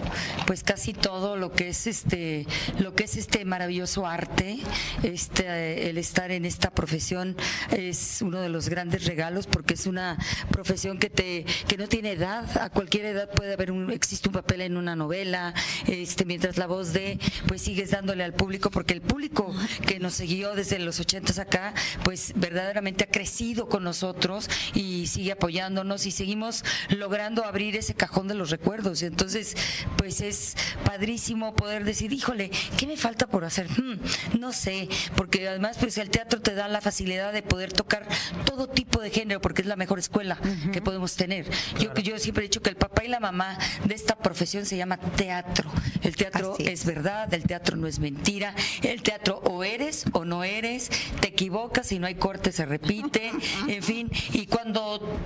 pues 0.48 0.64
casi 0.64 0.94
todo 0.94 1.38
lo 1.38 1.52
que 1.52 1.70
es 1.70 1.86
este 1.86 2.48
lo 2.80 2.96
que 2.96 3.04
es 3.04 3.16
este 3.16 3.46
maravilloso 3.46 4.08
arte, 4.08 4.58
este 5.04 5.92
el 5.92 6.00
estar 6.00 6.32
en 6.32 6.46
esta 6.46 6.72
profesión 6.72 7.38
es 7.70 8.24
uno 8.24 8.42
de 8.42 8.50
los 8.50 8.70
grandes 8.70 9.06
regalos 9.06 9.46
porque 9.46 9.76
es 9.76 9.86
una 9.86 10.18
profesión 10.50 10.98
que 10.98 11.12
te 11.12 11.46
que 11.68 11.78
no 11.78 11.88
tiene 11.88 12.14
edad, 12.14 12.58
a 12.58 12.72
cualquier 12.72 13.06
edad 13.06 13.30
puede 13.30 13.54
haber 13.54 13.72
un 13.72 13.92
existe 13.92 14.28
un 14.28 14.34
papel 14.34 14.62
en 14.62 14.76
una 14.76 14.96
novela, 14.96 15.54
este 15.86 16.26
mientras 16.26 16.58
la 16.58 16.66
voz 16.66 16.92
de 16.92 17.20
pues 17.48 17.62
sigues 17.62 17.92
dándole 17.92 18.24
al 18.24 18.34
público 18.34 18.72
porque 18.72 18.96
el 18.96 19.02
público 19.02 19.54
que 19.86 20.00
nos 20.00 20.16
siguió 20.16 20.56
desde 20.56 20.80
los 20.80 21.00
ochentas 21.00 21.38
acá 21.38 21.76
pues 22.04 22.34
verdaderamente 22.36 23.04
ha 23.04 23.12
crecido 23.12 23.70
con 23.70 23.84
nosotros 23.84 24.50
y 24.74 25.06
sigue 25.06 25.34
apoyándonos 25.34 26.08
y 26.08 26.12
seguimos 26.12 26.64
logrando 26.90 27.44
abrir 27.44 27.76
ese 27.76 27.94
cajón 27.94 28.28
de 28.28 28.36
los 28.36 28.50
recuerdos. 28.50 29.02
Y 29.02 29.06
entonces, 29.06 29.56
pues 29.98 30.22
es 30.22 30.56
padrísimo 30.86 31.56
poder 31.56 31.84
decir, 31.84 32.14
híjole, 32.14 32.52
¿qué 32.78 32.88
me 32.88 32.98
falta 32.98 33.28
por 33.28 33.46
hacer? 33.46 33.68
Hmm, 33.70 34.00
no 34.40 34.54
sé, 34.54 34.90
porque 35.16 35.48
además 35.48 35.78
pues 35.80 35.98
el 35.98 36.10
teatro 36.10 36.42
te 36.42 36.54
da 36.54 36.68
la 36.68 36.82
facilidad 36.82 37.34
de 37.34 37.42
poder 37.42 37.74
tocar 37.74 38.08
todo 38.46 38.68
tipo 38.68 39.02
de 39.02 39.10
género, 39.10 39.42
porque 39.42 39.62
es 39.62 39.68
la 39.68 39.76
mejor 39.76 40.00
escuela 40.00 40.38
que 40.72 40.82
podemos 40.82 41.16
tener. 41.16 41.46
Yo, 41.80 41.94
yo 41.96 42.20
siempre 42.20 42.44
he 42.44 42.48
dicho 42.48 42.62
que 42.62 42.70
el 42.70 42.76
papá 42.76 43.04
y 43.04 43.08
la 43.08 43.20
mamá 43.20 43.58
de 43.86 43.96
esta 43.96 44.18
profesión 44.18 44.66
se 44.66 44.78
llama 44.78 44.98
teatro. 44.98 45.70
El 46.02 46.16
teatro 46.16 46.56
es 46.60 46.86
verdad, 46.86 47.34
el 47.34 47.44
teatro 47.44 47.78
no 47.78 47.88
es 47.88 48.00
mentira, 48.00 48.56
el 48.82 49.02
teatro 49.02 49.42
o 49.46 49.64
eres 49.64 50.06
o 50.14 50.26
no 50.26 50.44
eres, 50.44 50.90
te 51.20 51.30
equivocas, 51.30 51.88
si 51.88 52.00
no 52.00 52.08
hay 52.08 52.16
corte 52.16 52.52
se 52.52 52.66
repite, 52.66 53.32
en 53.68 53.84
fin, 53.84 54.12
y 54.34 54.46
cuando 54.48 55.18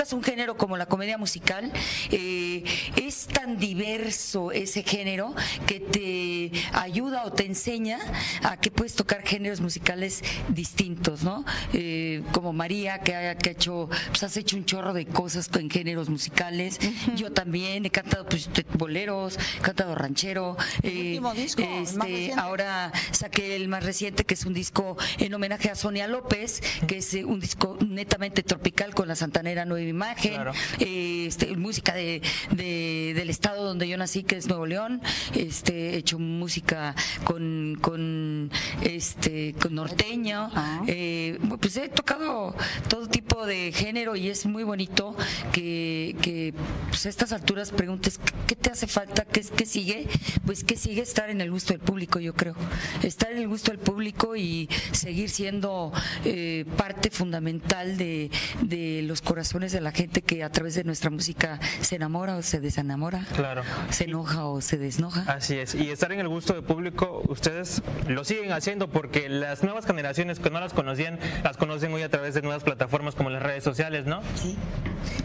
tocas 0.00 0.14
un 0.14 0.22
género 0.22 0.56
como 0.56 0.78
la 0.78 0.86
comedia 0.86 1.18
musical, 1.18 1.70
eh, 2.10 2.64
es 2.96 3.26
tan 3.26 3.58
diverso 3.58 4.50
ese 4.50 4.82
género 4.82 5.34
que 5.66 5.78
te 5.78 6.52
ayuda 6.72 7.24
o 7.26 7.32
te 7.32 7.44
enseña 7.44 7.98
a 8.42 8.56
que 8.56 8.70
puedes 8.70 8.94
tocar 8.94 9.20
géneros 9.22 9.60
musicales 9.60 10.22
distintos, 10.48 11.22
¿no? 11.22 11.44
Eh, 11.74 12.22
como 12.32 12.54
María, 12.54 13.00
que 13.00 13.14
ha, 13.14 13.36
que 13.36 13.50
ha 13.50 13.52
hecho, 13.52 13.90
pues 14.08 14.22
has 14.22 14.38
hecho 14.38 14.56
un 14.56 14.64
chorro 14.64 14.94
de 14.94 15.04
cosas 15.04 15.50
en 15.54 15.68
géneros 15.68 16.08
musicales. 16.08 16.78
Yo 17.14 17.30
también 17.30 17.84
he 17.84 17.90
cantado 17.90 18.24
pues, 18.24 18.48
boleros, 18.72 19.38
he 19.58 19.60
cantado 19.60 19.94
ranchero. 19.94 20.56
eh, 20.82 21.08
último 21.08 21.34
disco, 21.34 21.60
el 21.60 21.68
más 21.68 22.08
este, 22.08 22.32
ahora 22.38 22.90
saqué 23.10 23.54
el 23.54 23.68
más 23.68 23.84
reciente, 23.84 24.24
que 24.24 24.32
es 24.32 24.46
un 24.46 24.54
disco 24.54 24.96
en 25.18 25.34
homenaje 25.34 25.68
a 25.68 25.74
Sonia 25.74 26.08
López, 26.08 26.62
que 26.86 26.98
es 26.98 27.12
un 27.12 27.38
disco 27.38 27.76
netamente 27.86 28.42
tropical 28.42 28.94
con 28.94 29.06
la 29.06 29.14
Santanera 29.14 29.66
Nueva 29.66 29.89
Imagen, 29.90 30.34
Claro. 30.34 30.52
eh, 30.78 31.24
este, 31.26 31.54
música 31.56 31.94
de, 31.94 32.22
de- 32.52 33.12
del 33.14 33.30
estado 33.30 33.64
donde 33.64 33.86
yo 33.88 33.96
nací, 33.96 34.22
que 34.22 34.36
es 34.36 34.46
Nuevo 34.48 34.66
León, 34.66 35.00
este, 35.34 35.90
he 35.94 35.96
hecho 35.96 36.18
música 36.18 36.94
con, 37.24 37.76
con, 37.80 38.50
este, 38.82 39.54
con 39.60 39.74
norteño, 39.74 40.50
eh, 40.86 41.38
pues 41.60 41.76
he 41.76 41.88
tocado 41.88 42.54
todo 42.88 43.06
tipo 43.08 43.46
de 43.46 43.72
género 43.72 44.16
y 44.16 44.28
es 44.28 44.46
muy 44.46 44.62
bonito 44.64 45.16
que, 45.52 46.16
que 46.22 46.54
pues, 46.88 47.06
a 47.06 47.08
estas 47.08 47.32
alturas 47.32 47.70
preguntes 47.70 48.18
¿qué- 48.46 48.56
te 48.56 48.70
hace 48.70 48.86
falta, 48.86 49.24
qué, 49.24 49.42
qué 49.56 49.66
sigue, 49.66 50.06
pues 50.46 50.64
que 50.64 50.76
sigue 50.76 51.02
estar 51.02 51.30
en 51.30 51.40
el 51.40 51.50
gusto 51.50 51.72
del 51.72 51.80
público, 51.80 52.18
yo 52.20 52.34
creo, 52.34 52.54
estar 53.02 53.30
en 53.32 53.38
el 53.38 53.48
gusto 53.48 53.70
del 53.70 53.80
público 53.80 54.36
y 54.36 54.68
seguir 54.92 55.30
siendo 55.30 55.92
eh, 56.24 56.64
parte 56.76 57.10
fundamental 57.10 57.96
de, 57.96 58.30
de 58.62 59.02
los 59.02 59.22
corazones 59.22 59.72
de 59.80 59.84
la 59.84 59.92
gente 59.92 60.20
que 60.22 60.44
a 60.44 60.50
través 60.50 60.74
de 60.74 60.84
nuestra 60.84 61.10
música 61.10 61.58
se 61.80 61.96
enamora 61.96 62.36
o 62.36 62.42
se 62.42 62.60
desenamora, 62.60 63.24
Claro. 63.34 63.62
se 63.90 64.04
enoja 64.04 64.44
o 64.46 64.60
se 64.60 64.76
desnoja. 64.78 65.22
Así 65.26 65.56
es. 65.56 65.74
Y 65.74 65.90
estar 65.90 66.12
en 66.12 66.20
el 66.20 66.28
gusto 66.28 66.52
del 66.52 66.62
público, 66.62 67.22
ustedes 67.28 67.82
lo 68.06 68.24
siguen 68.24 68.52
haciendo 68.52 68.88
porque 68.88 69.28
las 69.28 69.62
nuevas 69.62 69.86
generaciones 69.86 70.38
que 70.38 70.50
no 70.50 70.60
las 70.60 70.72
conocían, 70.74 71.18
las 71.42 71.56
conocen 71.56 71.92
hoy 71.94 72.02
a 72.02 72.10
través 72.10 72.34
de 72.34 72.42
nuevas 72.42 72.62
plataformas 72.62 73.14
como 73.14 73.30
las 73.30 73.42
redes 73.42 73.64
sociales, 73.64 74.04
¿no? 74.06 74.20
Sí. 74.36 74.56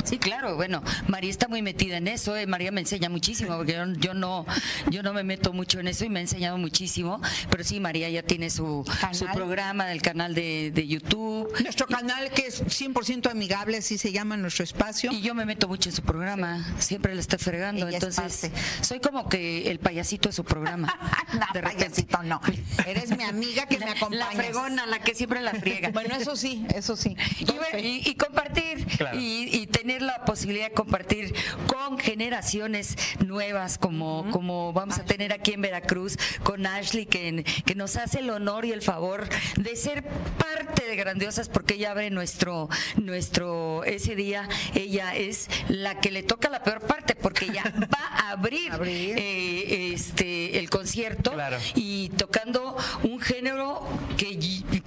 Sí, 0.05 0.19
claro, 0.19 0.55
bueno, 0.55 0.81
María 1.07 1.29
está 1.29 1.47
muy 1.49 1.61
metida 1.61 1.97
en 1.97 2.07
eso, 2.07 2.37
eh, 2.37 2.47
María 2.47 2.71
me 2.71 2.79
enseña 2.79 3.09
muchísimo, 3.09 3.57
porque 3.57 3.73
yo, 3.73 3.85
yo 3.99 4.13
no 4.13 4.45
yo 4.89 5.03
no 5.03 5.11
me 5.13 5.23
meto 5.23 5.51
mucho 5.51 5.79
en 5.81 5.87
eso 5.89 6.05
y 6.05 6.09
me 6.09 6.19
ha 6.19 6.21
enseñado 6.21 6.57
muchísimo, 6.57 7.19
pero 7.49 7.63
sí, 7.65 7.79
María 7.81 8.09
ya 8.09 8.23
tiene 8.23 8.49
su, 8.49 8.85
su 9.11 9.25
programa 9.33 9.85
del 9.87 10.01
canal 10.01 10.33
de, 10.33 10.71
de 10.73 10.87
YouTube. 10.87 11.51
Nuestro 11.61 11.87
canal 11.87 12.29
que 12.31 12.47
es 12.47 12.63
100% 12.63 13.29
amigable, 13.29 13.77
así 13.77 13.97
se 13.97 14.11
llama 14.13 14.37
nuestro 14.45 14.63
espacio. 14.63 15.11
Y 15.11 15.21
yo 15.21 15.33
me 15.35 15.45
meto 15.45 15.67
mucho 15.67 15.89
en 15.89 15.95
su 15.95 16.01
programa, 16.01 16.65
siempre 16.79 17.13
le 17.15 17.21
estoy 17.21 17.39
fregando, 17.39 17.87
Ella 17.87 17.97
es 17.97 18.03
entonces 18.03 18.51
soy 18.81 18.99
como 18.99 19.27
que 19.29 19.69
el 19.69 19.79
payasito 19.79 20.29
de 20.29 20.33
su 20.33 20.43
programa. 20.43 20.87
No, 21.35 21.61
payasito 21.61 22.23
no. 22.23 22.39
Eres 22.85 23.09
mi 23.17 23.23
amiga 23.23 23.65
que 23.65 23.77
me 23.79 23.89
acompaña. 23.91 24.31
La 24.33 24.43
fregona, 24.43 24.85
la 24.85 24.99
que 24.99 25.13
siempre 25.15 25.41
la 25.41 25.53
friega. 25.53 25.89
Bueno, 25.93 26.15
eso 26.15 26.35
sí, 26.35 26.65
eso 26.73 26.95
sí. 26.95 27.15
Y, 27.39 27.45
bueno, 27.45 27.79
y- 27.79 28.01
y 28.05 28.15
compartir 28.15 28.85
Claro. 28.97 29.19
y, 29.19 29.49
y 29.51 29.67
tener 29.67 30.01
la 30.01 30.23
posibilidad 30.23 30.67
de 30.69 30.73
compartir 30.73 31.33
con 31.67 31.97
generaciones 31.97 32.95
nuevas 33.25 33.77
como, 33.77 34.29
como 34.31 34.71
vamos 34.73 34.97
a 34.99 35.03
tener 35.05 35.33
aquí 35.33 35.53
en 35.53 35.61
Veracruz 35.61 36.17
con 36.43 36.65
Ashley 36.65 37.05
que, 37.05 37.43
que 37.65 37.75
nos 37.75 37.95
hace 37.97 38.19
el 38.19 38.29
honor 38.29 38.65
y 38.65 38.71
el 38.71 38.81
favor 38.81 39.27
de 39.57 39.75
ser 39.75 40.03
parte 40.05 40.85
de 40.85 40.95
Grandiosas 40.95 41.49
porque 41.49 41.73
ella 41.75 41.91
abre 41.91 42.09
nuestro 42.11 42.69
nuestro 42.97 43.83
ese 43.83 44.15
día 44.15 44.34
ella 44.73 45.15
es 45.15 45.49
la 45.69 45.99
que 45.99 46.11
le 46.11 46.23
toca 46.23 46.49
la 46.49 46.63
peor 46.63 46.81
parte 46.81 47.15
porque 47.15 47.45
ella 47.45 47.63
va 47.93 48.07
a 48.11 48.31
abrir, 48.31 48.71
eh, 48.83 49.93
este 49.93 50.59
el 50.59 50.69
concierto 50.69 51.33
y 51.75 52.09
tocando 52.09 52.77
un 53.03 53.19
género 53.19 53.87
que, 54.17 54.37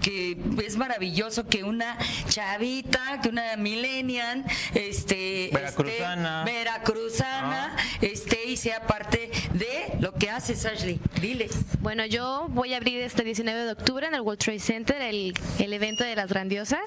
que 0.01 0.37
es 0.65 0.77
maravilloso 0.77 1.47
que 1.49 1.65
una 1.65 1.99
chavita 2.29 3.21
que 3.23 3.29
una 3.29 3.57
millennial 3.57 4.45
este 4.75 5.51
Veracruzana. 5.53 6.45
este, 6.45 6.59
veracruzana 6.59 7.77
esté 8.01 8.45
y 8.47 8.57
sea 8.57 8.87
parte 8.87 9.31
de 9.55 9.99
lo 10.01 10.15
que 10.15 10.31
haces 10.31 10.65
Ashley. 10.67 11.01
Diles. 11.21 11.53
Bueno, 11.81 12.07
yo 12.07 12.47
voy 12.51 12.75
a 12.75 12.77
abrir 12.77 13.01
este 13.03 13.25
19 13.25 13.65
de 13.65 13.73
octubre 13.73 14.07
en 14.07 14.15
el 14.15 14.21
World 14.21 14.41
Trade 14.41 14.61
Center 14.61 15.01
el, 15.01 15.35
el 15.59 15.73
evento 15.73 16.05
de 16.05 16.17
las 16.17 16.29
grandiosas 16.29 16.81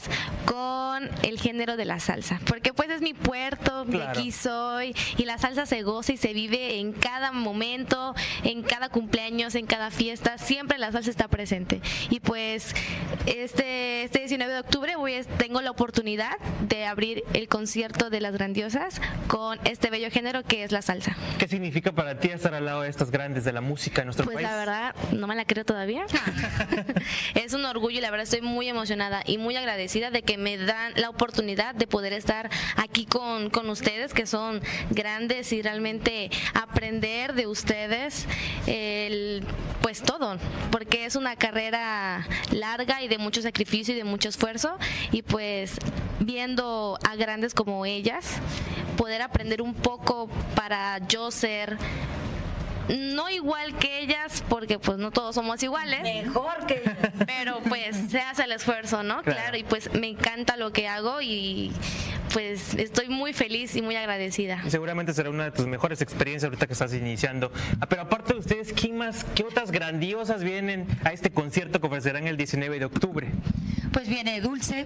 con 0.46 1.10
el 1.24 1.40
género 1.40 1.78
de 1.78 1.86
la 1.86 2.00
salsa, 2.00 2.40
porque 2.52 2.74
pues 2.74 2.90
es 2.90 3.02
mi 3.02 3.14
puerto, 3.14 3.86
de 3.86 3.92
Claro. 3.98 4.10
aquí 4.10 4.34
soy 4.34 4.94
y 5.16 5.24
la 5.24 5.38
salsa 5.38 5.66
se 5.66 5.84
goza 5.84 6.12
y 6.12 6.18
se 6.18 6.34
vive 6.34 6.80
en 6.82 6.92
cada 6.92 7.32
momento, 7.32 8.14
en 8.44 8.62
cada 8.62 8.90
cumpleaños, 8.90 9.56
en 9.56 9.66
cada 9.68 9.90
fiesta, 9.90 10.38
siempre 10.38 10.78
la 10.78 10.92
salsa 10.92 11.10
está 11.10 11.30
presente. 11.30 11.80
Y 12.10 12.20
pues 12.20 12.76
este, 13.26 14.04
este 14.04 14.20
19 14.20 14.52
de 14.52 14.60
octubre 14.60 14.98
voy 14.98 15.14
a- 15.16 15.24
tengo 15.24 15.62
la 15.62 15.72
oportunidad 15.72 16.38
de 16.68 16.86
abrir 16.86 17.24
el 17.34 17.48
concierto 17.48 18.10
de 18.10 18.20
las 18.20 18.34
grandiosas 18.34 19.00
con 19.30 19.58
este 19.64 19.90
bello 19.90 20.12
género 20.12 20.44
que 20.44 20.64
es 20.66 20.74
la 20.74 20.82
salsa. 20.82 21.16
¿Qué 21.40 21.48
significa 21.48 21.94
para 21.94 22.20
ti 22.20 22.28
estar 22.32 22.54
al 22.54 22.66
lado 22.66 22.82
de 22.82 22.90
estas 22.90 23.12
grandes 23.12 23.46
de 23.46 23.54
la 23.54 23.62
música 23.62 24.02
en 24.02 24.08
nuestro 24.08 24.26
Pues 24.26 24.36
país? 24.36 24.48
la 24.50 24.58
verdad, 24.58 24.96
no 25.14 25.26
me 25.26 25.36
la 25.36 25.46
creo 25.46 25.64
todavía. 25.64 26.06
es 27.36 27.54
un 27.54 27.64
orgullo 27.64 27.98
y 28.00 28.02
la 28.02 28.12
verdad 28.12 28.24
estoy 28.24 28.42
muy 28.42 28.68
emocionada 28.68 29.24
y 29.26 29.38
muy 29.38 29.56
agradecida 29.56 30.12
de 30.12 30.22
que 30.24 30.38
me 30.38 30.58
dan 30.58 30.92
la 30.96 31.10
oportunidad 31.10 31.76
de 31.76 31.88
poder 31.88 32.12
estar 32.12 32.41
aquí 32.76 33.06
con, 33.06 33.50
con 33.50 33.70
ustedes, 33.70 34.14
que 34.14 34.26
son 34.26 34.62
grandes 34.90 35.52
y 35.54 35.62
realmente 35.62 36.30
aprender 36.54 37.34
de 37.34 37.48
ustedes 37.48 38.28
el, 38.68 39.44
pues 39.82 40.02
todo, 40.02 40.38
porque 40.72 41.06
es 41.06 41.16
una 41.16 41.36
carrera 41.36 42.28
larga 42.52 43.02
y 43.02 43.08
de 43.08 43.18
mucho 43.18 43.42
sacrificio 43.42 43.94
y 43.94 43.98
de 43.98 44.04
mucho 44.04 44.30
esfuerzo 44.30 44.78
y 45.12 45.22
pues 45.22 45.78
viendo 46.20 46.98
a 47.08 47.16
grandes 47.16 47.54
como 47.54 47.86
ellas, 47.86 48.40
poder 48.98 49.22
aprender 49.22 49.62
un 49.62 49.74
poco 49.74 50.30
para 50.56 51.00
yo 51.08 51.32
ser 51.32 51.78
no 52.90 53.30
igual 53.30 53.78
que 53.78 54.00
ellas, 54.00 54.44
porque 54.50 54.80
pues 54.80 54.98
no 54.98 55.12
todos 55.12 55.36
somos 55.36 55.62
iguales. 55.64 56.02
Mejor 56.02 56.66
que 56.68 56.82
Pero 57.26 57.60
pues 57.68 57.96
se 58.10 58.20
hace 58.20 58.44
el 58.44 58.52
esfuerzo, 58.52 59.04
¿no? 59.04 59.22
Claro. 59.22 59.40
Claro. 59.42 59.58
y 59.58 59.64
pues 59.64 59.94
me 59.94 60.08
encanta 60.08 60.58
lo 60.58 60.72
que 60.72 60.88
hago 60.88 61.22
y 61.22 61.72
pues 62.34 62.76
estoy 62.76 63.10
muy 63.10 63.34
feliz 63.34 63.76
y 63.76 63.82
muy 63.82 63.96
agradecida. 63.96 64.62
Y 64.66 64.72
Seguramente 64.72 65.14
será 65.14 65.30
una 65.30 65.46
de 65.46 65.52
tus 65.52 65.68
mejores 65.68 66.02
experiencias 66.02 66.46
ahorita 66.46 66.68
que 66.68 66.74
estás 66.74 66.94
iniciando. 66.94 67.52
Ah, 67.80 67.88
Pero 67.88 68.04
aparte 68.04 68.34
de 68.34 68.40
ustedes, 68.40 68.74
¿quién 68.74 68.98
más, 68.98 69.26
qué 69.36 69.44
otras 69.44 69.72
grandiosas 69.72 70.44
vienen 70.44 70.88
a 71.04 71.12
este 71.12 71.32
concierto 71.32 71.82
que 71.82 71.88
ofrecerán 71.88 72.28
el 72.28 72.38
19 72.38 72.80
de 72.80 72.86
octubre? 72.86 73.28
Pues 73.92 74.08
viene 74.08 74.40
Dulce, 74.40 74.86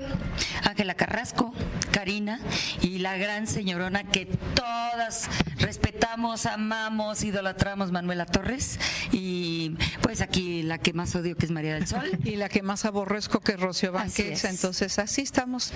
Ángela 0.64 0.96
Carrasco, 0.96 1.54
Karina 1.92 2.40
y 2.82 2.98
la 3.00 3.18
gran 3.18 3.46
señorona 3.46 4.04
que 4.04 4.26
todas 4.56 5.30
respetamos, 5.60 6.48
amamos, 6.48 7.24
idolatramos, 7.24 7.85
Manuela 7.92 8.26
Torres. 8.26 8.80
Y 9.12 9.76
pues 10.02 10.22
aquí 10.22 10.64
la 10.64 10.78
que 10.78 10.94
más 10.94 11.16
odio 11.16 11.36
que 11.36 11.46
es 11.46 11.52
María 11.52 11.74
del 11.76 11.88
Sol. 11.88 12.12
Y 12.26 12.38
la 12.38 12.50
que 12.50 12.64
más 12.64 12.86
aborrezco 12.86 13.40
que 13.40 13.54
es 13.54 13.60
Rocío 13.60 13.94
es. 14.00 14.44
Entonces 14.46 14.98
así 15.00 15.22
estamos. 15.22 15.72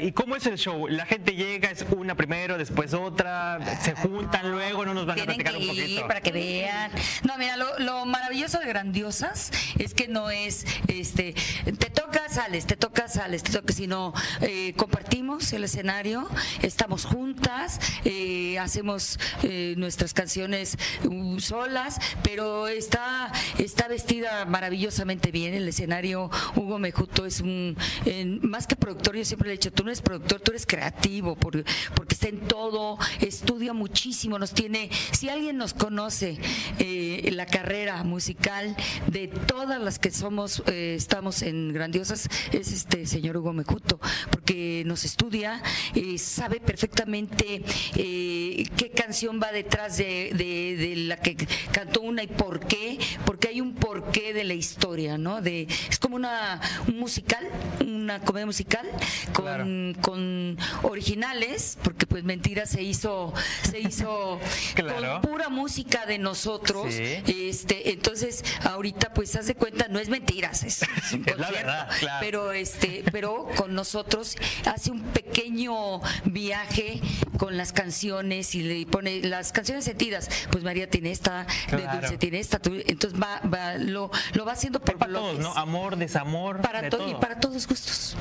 ¿Y 0.00 0.12
cómo 0.12 0.36
es 0.36 0.46
el 0.46 0.58
show? 0.58 0.86
¿La 0.88 1.06
gente 1.06 1.34
llega, 1.34 1.70
es 1.70 1.84
una 1.96 2.14
primero, 2.14 2.58
después 2.58 2.92
otra, 2.94 3.58
se 3.80 3.94
juntan 3.94 4.50
luego, 4.50 4.84
no 4.84 4.92
nos 4.92 5.06
van 5.06 5.20
a 5.20 5.24
platicar 5.24 5.52
que 5.52 5.58
un 5.58 5.64
ir 5.64 5.68
poquito? 5.68 6.08
para 6.08 6.20
que 6.20 6.32
vean. 6.32 6.90
No, 7.24 7.38
mira, 7.38 7.56
lo, 7.56 7.78
lo 7.78 8.04
maravilloso 8.04 8.58
de 8.58 8.66
Grandiosas 8.66 9.50
es 9.78 9.94
que 9.94 10.08
no 10.08 10.30
es, 10.30 10.66
este, 10.88 11.34
te 11.64 11.90
toca, 11.90 12.27
sales, 12.30 12.66
te 12.66 12.76
toca, 12.76 13.08
sales, 13.08 13.42
te 13.42 13.52
toca, 13.52 13.72
sino 13.72 14.12
eh, 14.40 14.74
compartimos 14.76 15.52
el 15.52 15.64
escenario, 15.64 16.28
estamos 16.62 17.04
juntas, 17.04 17.80
eh, 18.04 18.58
hacemos 18.58 19.18
eh, 19.42 19.74
nuestras 19.76 20.12
canciones 20.14 20.76
uh, 21.04 21.40
solas, 21.40 21.98
pero 22.22 22.68
está, 22.68 23.32
está 23.58 23.88
vestida 23.88 24.44
maravillosamente 24.44 25.30
bien 25.30 25.54
el 25.54 25.68
escenario. 25.68 26.30
Hugo 26.56 26.78
Mejuto 26.78 27.24
es 27.26 27.40
un, 27.40 27.76
en- 28.04 28.40
más 28.48 28.66
que 28.66 28.76
productor, 28.76 29.16
yo 29.16 29.24
siempre 29.24 29.48
le 29.48 29.54
he 29.54 29.56
dicho, 29.58 29.72
tú 29.72 29.84
no 29.84 29.90
eres 29.90 30.02
productor, 30.02 30.40
tú 30.40 30.50
eres 30.52 30.66
creativo, 30.66 31.36
por- 31.36 31.64
porque 31.94 32.14
está 32.14 32.28
en 32.28 32.40
todo, 32.40 32.98
estudia 33.20 33.72
muchísimo, 33.72 34.38
nos 34.38 34.52
tiene, 34.52 34.90
si 35.12 35.28
alguien 35.28 35.56
nos 35.56 35.74
conoce 35.74 36.38
eh, 36.78 37.28
la 37.32 37.46
carrera 37.46 38.02
musical 38.04 38.76
de 39.06 39.28
todas 39.28 39.80
las 39.80 39.98
que 39.98 40.10
somos, 40.10 40.62
estamos 40.66 41.42
en 41.42 41.72
Grandiosas, 41.72 42.17
es 42.52 42.72
este 42.72 43.06
señor 43.06 43.36
Hugo 43.36 43.52
Mejuto, 43.52 44.00
porque 44.30 44.82
nos 44.86 45.04
estudia, 45.04 45.62
eh, 45.94 46.18
sabe 46.18 46.60
perfectamente 46.60 47.62
eh, 47.94 48.64
qué 48.76 48.90
canción 48.90 49.40
va 49.42 49.52
detrás 49.52 49.96
de, 49.96 50.32
de- 50.34 50.76
de 50.76 50.96
la 50.96 51.16
que 51.16 51.36
cantó 51.72 52.00
una 52.00 52.22
y 52.22 52.26
por 52.26 52.60
qué, 52.66 52.98
porque 53.24 53.48
hay 53.48 53.60
un 53.60 53.74
porqué 53.74 54.32
de 54.32 54.44
la 54.44 54.54
historia, 54.54 55.18
¿no? 55.18 55.40
De, 55.42 55.66
es 55.90 55.98
como 55.98 56.16
una, 56.16 56.60
un 56.86 56.98
musical, 56.98 57.46
una 57.86 58.20
comedia 58.20 58.46
musical 58.46 58.86
con, 59.32 59.96
con 60.00 60.56
originales, 60.82 61.78
porque 61.82 62.06
pues 62.06 62.24
Mentira 62.24 62.66
se 62.66 62.82
hizo, 62.82 63.32
se 63.68 63.80
hizo 63.80 64.40
Claro. 64.74 65.20
con 65.20 65.30
pura 65.30 65.48
música 65.48 66.06
de 66.06 66.18
nosotros. 66.18 66.92
Sí. 66.92 67.22
Este, 67.26 67.90
entonces, 67.90 68.44
ahorita, 68.62 69.12
pues 69.14 69.34
haz 69.36 69.46
de 69.46 69.54
cuenta, 69.54 69.88
no 69.88 69.98
es 69.98 70.08
mentiras, 70.08 70.62
es, 70.64 70.80
un 71.12 71.24
Es 71.28 71.38
la 71.38 71.50
verdad, 71.50 71.88
claro. 72.00 72.07
Pero 72.20 72.52
este, 72.52 73.04
pero 73.12 73.48
con 73.56 73.74
nosotros 73.74 74.36
hace 74.64 74.90
un 74.90 75.02
pequeño 75.02 76.00
viaje 76.24 77.00
con 77.38 77.56
las 77.56 77.72
canciones 77.72 78.54
y 78.54 78.62
le 78.62 78.86
pone 78.86 79.20
las 79.22 79.52
canciones 79.52 79.84
sentidas. 79.84 80.28
Pues 80.50 80.64
María 80.64 80.88
tiene 80.90 81.10
esta, 81.10 81.46
de. 81.70 81.86
Dulce 82.00 82.18
tiene 82.18 82.38
esta, 82.40 82.60
entonces 82.64 83.20
va, 83.20 83.40
va, 83.48 83.74
lo, 83.78 84.10
lo 84.34 84.44
va 84.44 84.52
haciendo 84.52 84.80
por 84.80 84.98
Para 84.98 85.12
todos. 85.12 85.38
¿no? 85.38 85.52
Amor, 85.54 85.96
desamor, 85.96 86.60
Para 86.60 86.82
de 86.82 86.90
to- 86.90 86.98
todo. 86.98 87.10
y 87.10 87.14
para 87.14 87.40
todos 87.40 87.66
gustos 87.66 88.16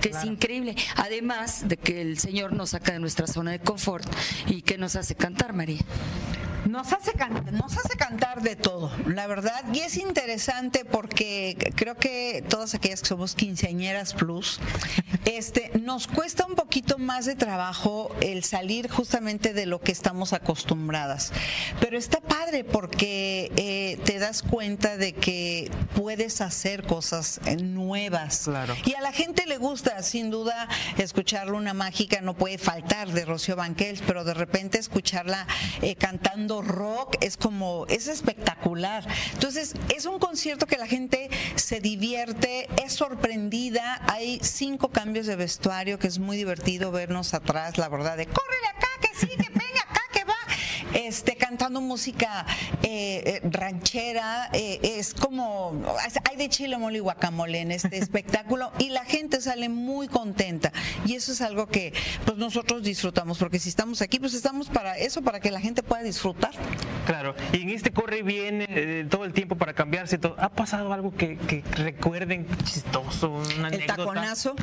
que 0.00 0.08
es 0.10 0.24
increíble. 0.24 0.74
Además 0.96 1.68
de 1.68 1.76
que 1.76 2.00
el 2.00 2.18
Señor 2.18 2.52
nos 2.52 2.70
saca 2.70 2.92
de 2.92 2.98
nuestra 2.98 3.28
zona 3.28 3.52
de 3.52 3.60
confort 3.60 4.04
y 4.48 4.62
que 4.62 4.76
nos 4.76 4.96
hace 4.96 5.14
cantar, 5.14 5.52
María. 5.52 5.78
Nos 6.66 6.92
hace, 6.92 7.12
nos 7.52 7.76
hace 7.76 7.96
cantar 7.96 8.42
de 8.42 8.54
todo, 8.54 8.92
la 9.06 9.26
verdad. 9.26 9.64
Y 9.72 9.80
es 9.80 9.96
interesante 9.96 10.84
porque 10.84 11.72
creo 11.74 11.96
que 11.96 12.44
todas 12.48 12.74
aquellas 12.74 13.00
que 13.00 13.08
somos 13.08 13.34
quinceañeras 13.34 14.14
plus, 14.14 14.60
este, 15.24 15.72
nos 15.80 16.06
cuesta 16.06 16.46
un 16.46 16.54
poquito 16.54 16.98
más 16.98 17.26
de 17.26 17.34
trabajo 17.34 18.14
el 18.20 18.44
salir 18.44 18.88
justamente 18.88 19.52
de 19.54 19.66
lo 19.66 19.80
que 19.80 19.92
estamos 19.92 20.32
acostumbradas. 20.32 21.32
Pero 21.80 21.98
está 21.98 22.20
padre 22.20 22.64
porque 22.64 23.50
eh, 23.56 23.98
te 24.04 24.18
das 24.18 24.42
cuenta 24.42 24.96
de 24.96 25.14
que 25.14 25.70
puedes 25.96 26.40
hacer 26.40 26.84
cosas 26.84 27.40
eh, 27.46 27.56
nuevas. 27.56 28.48
Y 28.84 28.94
a 28.94 29.00
la 29.00 29.12
gente 29.12 29.46
le 29.46 29.58
gusta, 29.58 30.02
sin 30.02 30.30
duda, 30.30 30.68
escuchar 30.98 31.48
Luna 31.48 31.74
Mágica 31.74 32.20
no 32.20 32.34
puede 32.34 32.58
faltar 32.58 33.08
de 33.08 33.24
Rocío 33.24 33.56
Banquels, 33.56 34.02
pero 34.06 34.24
de 34.24 34.34
repente 34.34 34.78
escucharla 34.78 35.46
eh, 35.80 35.96
cantando 35.96 36.51
rock 36.60 37.16
es 37.20 37.36
como, 37.36 37.86
es 37.88 38.08
espectacular. 38.08 39.06
Entonces, 39.32 39.74
es 39.94 40.04
un 40.04 40.18
concierto 40.18 40.66
que 40.66 40.76
la 40.76 40.86
gente 40.86 41.30
se 41.54 41.80
divierte, 41.80 42.68
es 42.84 42.92
sorprendida, 42.92 44.02
hay 44.08 44.40
cinco 44.42 44.88
cambios 44.90 45.26
de 45.26 45.36
vestuario 45.36 45.98
que 45.98 46.08
es 46.08 46.18
muy 46.18 46.36
divertido 46.36 46.90
vernos 46.90 47.32
atrás, 47.32 47.78
la 47.78 47.88
verdad, 47.88 48.16
de 48.16 48.26
córrele 48.26 48.66
acá, 48.76 48.88
este, 50.94 51.36
cantando 51.36 51.80
música 51.80 52.46
eh, 52.82 53.22
eh, 53.26 53.40
ranchera. 53.44 54.50
eh, 54.52 54.80
es 54.82 55.14
como, 55.14 55.82
hay 56.28 56.36
de 56.36 56.48
chile, 56.48 56.76
mole 56.78 56.98
y 56.98 57.00
guacamole 57.00 57.60
en 57.60 57.72
este 57.72 57.98
espectáculo 58.02 58.72
y 58.78 58.90
la 58.90 59.04
gente 59.04 59.40
sale 59.40 59.68
muy 59.68 60.08
contenta. 60.08 60.72
Y 61.06 61.14
eso 61.14 61.32
es 61.32 61.40
algo 61.40 61.66
que 61.66 61.92
pues 62.24 62.38
nosotros 62.38 62.82
disfrutamos, 62.82 63.38
porque 63.38 63.58
si 63.58 63.68
estamos 63.68 64.02
aquí, 64.02 64.18
pues 64.18 64.34
estamos 64.34 64.68
para 64.68 64.96
eso, 64.98 65.22
para 65.22 65.40
que 65.40 65.50
la 65.50 65.60
gente 65.60 65.82
pueda 65.82 66.02
disfrutar. 66.02 66.50
Claro, 67.06 67.34
y 67.52 67.62
en 67.62 67.70
este 67.70 67.90
corre 67.92 68.18
y 68.18 68.22
viene 68.22 68.66
eh, 68.68 69.06
todo 69.10 69.24
el 69.24 69.32
tiempo 69.32 69.56
para 69.56 69.74
cambiarse 69.74 70.18
todo. 70.18 70.36
¿Ha 70.38 70.48
pasado 70.50 70.92
algo 70.92 71.14
que, 71.14 71.36
que 71.36 71.62
recuerden 71.76 72.46
chistoso, 72.64 73.30
una 73.30 73.68
El 73.68 73.74
anécdota? 73.74 73.96
taconazo, 73.96 74.54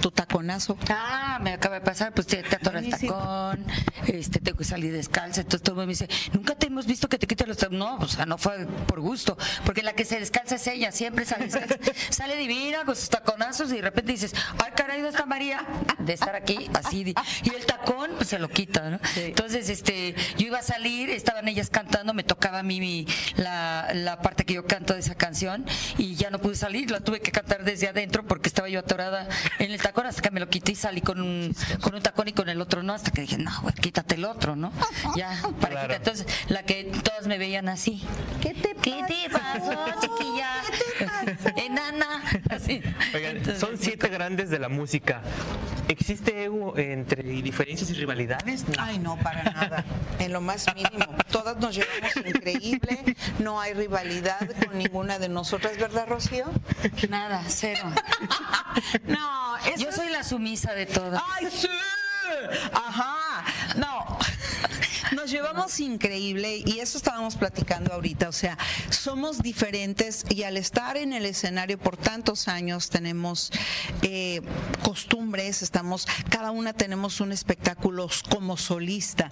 tu 0.00 0.10
taconazo. 0.10 0.76
Ah, 0.90 1.38
me 1.42 1.52
acaba 1.52 1.76
de 1.76 1.80
pasar, 1.82 2.12
pues 2.12 2.26
te, 2.26 2.42
te 2.42 2.56
atora 2.56 2.78
el 2.80 2.90
tacón, 2.90 3.64
este, 4.06 4.40
tengo 4.40 4.58
que 4.58 4.64
salir 4.64 4.92
descalza, 4.92 5.40
entonces 5.40 5.62
todo 5.62 5.72
el 5.80 5.86
mundo 5.86 5.86
me 5.88 5.92
dice, 5.92 6.08
nunca 6.32 6.54
te 6.54 6.66
hemos 6.68 6.86
visto 6.86 7.08
que 7.08 7.18
te 7.18 7.26
quites 7.26 7.46
los 7.48 7.56
tacones. 7.56 7.78
No, 7.78 7.96
o 7.96 8.08
sea, 8.08 8.24
no 8.26 8.38
fue 8.38 8.66
por 8.86 9.00
gusto, 9.00 9.36
porque 9.64 9.82
la 9.82 9.92
que 9.92 10.04
se 10.04 10.18
descalza 10.18 10.54
es 10.56 10.66
ella, 10.66 10.90
siempre 10.92 11.24
sale 11.24 11.46
descalza. 11.48 11.76
sale 12.10 12.36
divina 12.36 12.84
con 12.84 12.96
sus 12.96 13.08
taconazos 13.10 13.70
y 13.72 13.76
de 13.76 13.82
repente 13.82 14.12
dices, 14.12 14.34
ay 14.64 14.72
caray, 14.74 14.96
¿dónde 15.00 15.10
está 15.10 15.26
María? 15.26 15.66
De 15.98 16.12
estar 16.12 16.34
aquí, 16.34 16.70
así. 16.74 17.14
Y 17.42 17.54
el 17.54 17.66
tacón, 17.66 18.12
pues 18.16 18.28
se 18.28 18.38
lo 18.38 18.48
quita, 18.48 18.88
¿no? 18.90 18.98
Entonces, 19.16 19.68
este, 19.68 20.14
yo 20.38 20.46
iba 20.46 20.58
a 20.58 20.62
salir, 20.62 21.10
estaban 21.10 21.46
ellas 21.48 21.68
cantando, 21.70 22.14
me 22.14 22.22
tocaba 22.24 22.60
a 22.60 22.62
mí 22.62 22.80
mi- 22.80 23.06
la, 23.36 23.90
la 23.94 24.20
parte 24.22 24.44
que 24.44 24.54
yo 24.54 24.66
canto 24.66 24.94
de 24.94 25.00
esa 25.00 25.14
canción 25.14 25.64
y 25.98 26.14
ya 26.14 26.30
no 26.30 26.38
pude 26.38 26.54
salir, 26.54 26.90
la 26.90 27.00
tuve 27.00 27.20
que 27.20 27.30
cantar 27.32 27.64
desde 27.64 27.88
adentro 27.88 28.24
porque 28.26 28.48
estaba 28.48 28.68
yo 28.68 28.80
atorada 28.80 29.28
en 29.58 29.70
el 29.70 29.78
tacón 29.80 29.87
hasta 29.96 30.22
que 30.22 30.30
me 30.30 30.40
lo 30.40 30.48
quité 30.48 30.72
y 30.72 30.74
salí 30.74 31.00
con 31.00 31.20
un, 31.20 31.54
con 31.80 31.94
un 31.94 32.02
tacón 32.02 32.28
y 32.28 32.32
con 32.32 32.48
el 32.48 32.60
otro 32.60 32.82
no, 32.82 32.94
hasta 32.94 33.10
que 33.10 33.22
dije, 33.22 33.38
no, 33.38 33.50
güey, 33.62 33.74
quítate 33.74 34.14
el 34.14 34.24
otro, 34.24 34.56
¿no? 34.56 34.72
Ya, 35.16 35.40
para 35.60 35.82
quitar. 35.82 35.92
Entonces, 35.92 36.26
la 36.48 36.62
que 36.62 36.84
todas 37.02 37.26
me 37.26 37.38
veían 37.38 37.68
así. 37.68 38.02
¿Qué 38.40 38.54
te 38.54 38.68
¿Qué 38.80 39.02
te 39.06 39.30
pasó, 39.30 39.72
chiquilla? 40.00 40.62
Enana. 41.56 42.22
Así. 42.48 42.80
Oigan, 43.14 43.58
son 43.58 43.76
siete 43.78 44.08
grandes 44.08 44.50
de 44.50 44.58
la 44.58 44.68
música. 44.68 45.22
¿Existe 45.88 46.44
ego 46.44 46.76
entre 46.76 47.22
diferencias 47.22 47.90
y 47.90 47.94
rivalidades? 47.94 48.64
Ay, 48.78 48.98
no, 48.98 49.16
para 49.16 49.42
nada. 49.42 49.84
En 50.18 50.32
lo 50.32 50.40
más 50.40 50.66
mínimo. 50.74 51.06
Todas 51.30 51.56
nos 51.58 51.74
llevamos 51.74 52.16
increíble. 52.16 53.16
No 53.38 53.60
hay 53.60 53.74
rivalidad 53.74 54.48
con 54.66 54.78
ninguna 54.78 55.18
de 55.18 55.28
nosotras, 55.28 55.76
¿verdad, 55.78 56.06
Rocío? 56.08 56.46
Nada, 57.08 57.42
cero. 57.48 57.90
No, 59.06 59.47
eso 59.74 59.84
Yo 59.84 59.92
soy 59.92 60.08
la 60.10 60.24
sumisa 60.24 60.74
de 60.74 60.86
todas. 60.86 61.22
¡Ay, 61.36 61.48
sí! 61.50 61.68
Ajá. 62.72 63.44
No. 63.76 64.17
Nos 65.14 65.30
llevamos 65.30 65.80
increíble 65.80 66.62
y 66.64 66.80
eso 66.80 66.98
estábamos 66.98 67.36
platicando 67.36 67.92
ahorita, 67.92 68.28
o 68.28 68.32
sea, 68.32 68.58
somos 68.90 69.42
diferentes 69.42 70.24
y 70.28 70.42
al 70.42 70.56
estar 70.56 70.96
en 70.96 71.12
el 71.12 71.26
escenario 71.26 71.78
por 71.78 71.96
tantos 71.96 72.48
años 72.48 72.90
tenemos 72.90 73.50
eh, 74.02 74.42
costumbres, 74.82 75.62
estamos, 75.62 76.06
cada 76.28 76.50
una 76.50 76.72
tenemos 76.72 77.20
un 77.20 77.32
espectáculo 77.32 78.08
como 78.30 78.56
solista, 78.56 79.30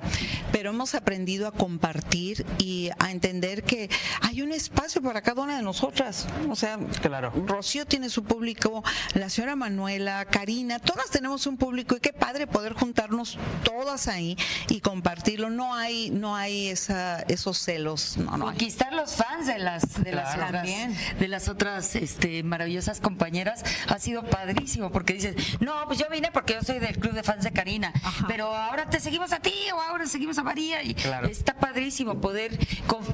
pero 0.52 0.70
hemos 0.70 0.94
aprendido 0.94 1.46
a 1.46 1.52
compartir 1.52 2.44
y 2.58 2.90
a 2.98 3.10
entender 3.10 3.62
que 3.62 3.90
hay 4.22 4.42
un 4.42 4.52
espacio 4.52 5.02
para 5.02 5.22
cada 5.22 5.42
una 5.42 5.56
de 5.56 5.62
nosotras, 5.62 6.26
o 6.48 6.56
sea, 6.56 6.78
Claro. 7.02 7.32
Rocío 7.46 7.86
tiene 7.86 8.08
su 8.10 8.24
público, 8.24 8.82
la 9.14 9.28
señora 9.30 9.56
Manuela, 9.56 10.24
Karina, 10.24 10.78
todas 10.78 11.10
tenemos 11.10 11.46
un 11.46 11.56
público 11.56 11.96
y 11.96 12.00
qué 12.00 12.12
padre 12.12 12.46
poder 12.46 12.72
juntarnos 12.72 13.38
todas 13.64 14.08
ahí 14.08 14.36
y 14.68 14.80
compartirlo. 14.80 15.50
No 15.50 15.65
hay, 15.74 16.10
no 16.10 16.34
hay 16.36 16.68
esa, 16.68 17.20
esos 17.22 17.58
celos. 17.58 18.16
No, 18.16 18.36
no 18.36 18.48
hay. 18.48 18.56
conquistar 18.56 18.92
los 18.92 19.14
fans 19.14 19.46
de 19.46 19.58
las 19.58 20.02
de 20.02 20.12
las 20.12 20.34
otras 20.34 20.52
También. 20.52 20.96
de 21.18 21.28
las 21.28 21.48
otras 21.48 21.94
este, 21.96 22.42
maravillosas 22.42 23.00
compañeras 23.00 23.62
ha 23.88 23.98
sido 23.98 24.24
padrísimo 24.24 24.90
porque 24.90 25.14
dices 25.14 25.34
no 25.60 25.72
pues 25.86 25.98
yo 25.98 26.06
vine 26.10 26.30
porque 26.32 26.54
yo 26.54 26.62
soy 26.62 26.78
del 26.78 26.98
club 26.98 27.12
de 27.12 27.22
fans 27.22 27.44
de 27.44 27.52
Karina 27.52 27.92
pero 28.28 28.54
ahora 28.54 28.88
te 28.90 29.00
seguimos 29.00 29.32
a 29.32 29.40
ti 29.40 29.54
o 29.74 29.80
ahora 29.80 30.06
seguimos 30.06 30.38
a 30.38 30.42
María 30.42 30.82
y 30.82 30.94
Claro. 30.94 31.28
está 31.28 31.54
padrísimo 31.54 32.20
poder 32.20 32.58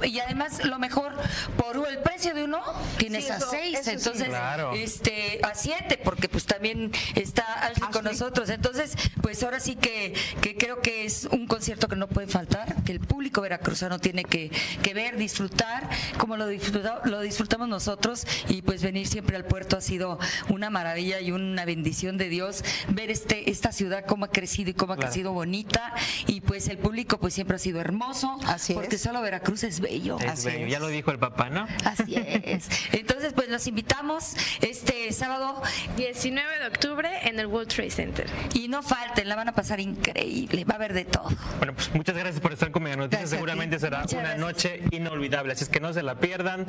y 0.04 0.18
además 0.20 0.64
lo 0.64 0.78
mejor 0.78 1.12
por 1.56 1.86
el 1.88 1.98
precio 1.98 2.34
de 2.34 2.44
uno 2.44 2.60
tienes 2.98 3.24
Sí, 3.24 3.30
a 3.30 3.40
seis 3.40 3.78
sí. 3.82 3.90
entonces 3.90 4.28
Claro. 4.28 4.72
este 4.74 5.40
a 5.42 5.54
siete 5.54 5.98
porque 6.02 6.28
pues 6.28 6.46
también 6.46 6.92
está 7.14 7.44
Ashley 7.66 7.90
con 7.90 8.04
nosotros 8.04 8.48
entonces 8.48 8.94
pues 9.20 9.42
ahora 9.42 9.60
sí 9.60 9.76
que, 9.76 10.14
que 10.40 10.56
creo 10.56 10.80
que 10.80 11.04
es 11.04 11.24
un 11.30 11.46
concierto 11.46 11.88
que 11.88 11.96
no 11.96 12.08
puede 12.08 12.26
faltar 12.26 12.41
que 12.84 12.92
el 12.92 13.00
público 13.00 13.40
veracruzano 13.40 13.98
tiene 13.98 14.24
que, 14.24 14.50
que 14.82 14.94
ver 14.94 15.16
disfrutar 15.16 15.88
como 16.18 16.36
lo, 16.36 16.46
disfruta- 16.48 17.00
lo 17.04 17.20
disfrutamos 17.20 17.68
nosotros 17.68 18.26
y 18.48 18.62
pues 18.62 18.82
venir 18.82 19.06
siempre 19.06 19.36
al 19.36 19.44
puerto 19.44 19.76
ha 19.76 19.80
sido 19.80 20.18
una 20.48 20.70
maravilla 20.70 21.20
y 21.20 21.32
una 21.32 21.64
bendición 21.64 22.18
de 22.18 22.28
Dios 22.28 22.64
ver 22.88 23.10
este 23.10 23.50
esta 23.50 23.72
ciudad 23.72 24.04
cómo 24.06 24.24
ha 24.26 24.30
crecido 24.30 24.70
y 24.70 24.74
cómo 24.74 24.92
ha 24.94 24.96
Claro. 24.96 25.10
crecido 25.10 25.32
bonita 25.32 25.92
y 26.26 26.40
pues 26.40 26.68
el 26.68 26.78
público 26.78 27.18
pues 27.18 27.34
siempre 27.34 27.56
ha 27.56 27.58
sido 27.58 27.80
hermoso 27.80 28.38
Así 28.46 28.74
porque 28.74 28.96
es. 28.96 29.02
solo 29.02 29.20
Veracruz 29.22 29.64
es 29.64 29.80
bello 29.80 30.18
Es 30.20 30.44
bello, 30.44 30.66
ya 30.66 30.78
lo 30.78 30.88
dijo 30.88 31.10
el 31.10 31.18
papá, 31.18 31.48
¿no? 31.50 31.66
Así 31.84 32.14
es. 32.16 32.68
Entonces, 32.92 33.32
pues 33.34 33.48
los 33.48 33.66
invitamos 33.66 34.34
este 34.60 35.10
sábado 35.12 35.60
19 35.96 36.58
de 36.60 36.66
octubre 36.66 37.08
en 37.24 37.38
el 37.38 37.46
World 37.46 37.68
Trade 37.68 37.90
Center. 37.90 38.26
y 38.54 38.68
no 38.68 38.82
falten, 38.82 39.28
la 39.28 39.36
van 39.36 39.48
a 39.48 39.52
pasar 39.54 39.80
increíble, 39.80 40.64
va 40.64 40.74
a 40.74 40.76
haber 40.76 40.92
de 40.92 41.04
todo. 41.04 41.28
Bueno, 41.58 41.74
pues 41.74 41.92
muchas 41.94 42.16
gracias 42.16 42.31
por 42.40 42.52
estar 42.52 42.70
con 42.70 42.82
Mega 42.82 42.96
Noticias. 42.96 43.30
Gracias 43.30 43.32
a 43.32 43.36
ti. 43.36 43.36
Seguramente 43.36 43.78
será 43.78 43.98
Muchas 44.00 44.12
una 44.12 44.34
gracias. 44.34 44.40
noche 44.40 44.82
inolvidable, 44.90 45.52
así 45.52 45.64
es 45.64 45.70
que 45.70 45.80
no 45.80 45.92
se 45.92 46.02
la 46.02 46.16
pierdan. 46.16 46.66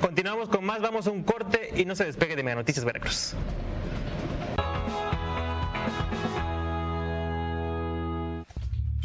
Continuamos 0.00 0.48
con 0.48 0.64
más, 0.64 0.80
vamos 0.80 1.06
a 1.06 1.10
un 1.10 1.22
corte 1.22 1.70
y 1.76 1.84
no 1.84 1.94
se 1.94 2.04
despegue 2.04 2.36
de 2.36 2.42
Mega 2.42 2.56
Noticias 2.56 2.84
Veracruz. 2.84 3.34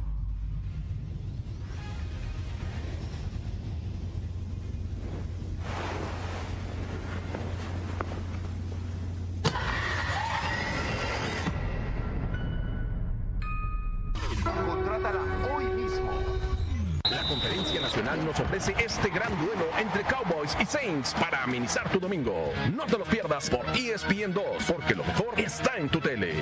entre 19.81 20.03
Cowboys 20.03 20.55
y 20.59 20.65
Saints 20.65 21.13
para 21.15 21.43
amenizar 21.43 21.89
tu 21.89 21.99
domingo. 21.99 22.53
No 22.73 22.85
te 22.85 22.97
lo 22.97 23.03
pierdas 23.05 23.49
por 23.49 23.65
ESPN 23.75 24.33
2, 24.33 24.43
porque 24.67 24.95
lo 24.95 25.03
mejor 25.03 25.39
está 25.39 25.77
en 25.77 25.89
tu 25.89 25.99
tele. 25.99 26.33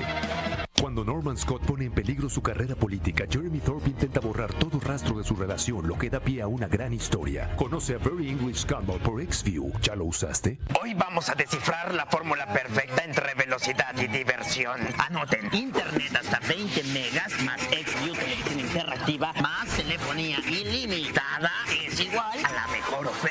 Cuando 0.79 1.03
Norman 1.03 1.37
Scott 1.37 1.65
pone 1.65 1.85
en 1.85 1.91
peligro 1.91 2.29
su 2.29 2.41
carrera 2.41 2.73
política, 2.73 3.25
Jeremy 3.29 3.59
Thorpe 3.59 3.89
intenta 3.89 4.21
borrar 4.21 4.53
todo 4.53 4.79
rastro 4.79 5.17
de 5.17 5.25
su 5.25 5.35
relación, 5.35 5.85
lo 5.85 5.97
que 5.97 6.09
da 6.09 6.21
pie 6.21 6.41
a 6.41 6.47
una 6.47 6.67
gran 6.67 6.93
historia. 6.93 7.53
Conoce 7.57 7.95
a 7.95 7.97
Very 7.97 8.29
English 8.29 8.59
Scandal 8.59 8.97
por 8.99 9.21
XView. 9.21 9.73
¿Ya 9.81 9.95
lo 9.95 10.05
usaste? 10.05 10.57
Hoy 10.81 10.93
vamos 10.93 11.27
a 11.29 11.35
descifrar 11.35 11.93
la 11.93 12.05
fórmula 12.05 12.45
perfecta 12.53 13.03
entre 13.03 13.33
velocidad 13.35 13.93
y 13.97 14.07
diversión. 14.07 14.79
Anoten, 14.97 15.49
internet 15.53 16.15
hasta 16.15 16.39
20 16.47 16.83
megas 16.93 17.41
más 17.43 17.59
XView 17.61 18.15
televisión 18.15 18.59
interactiva 18.61 19.33
más 19.41 19.67
telefonía 19.75 20.39
ilimitada 20.47 21.51
es 21.85 21.99
igual 21.99 22.39
a 22.45 22.53
la 22.53 22.67
mejor 22.67 23.07
oferta, 23.07 23.28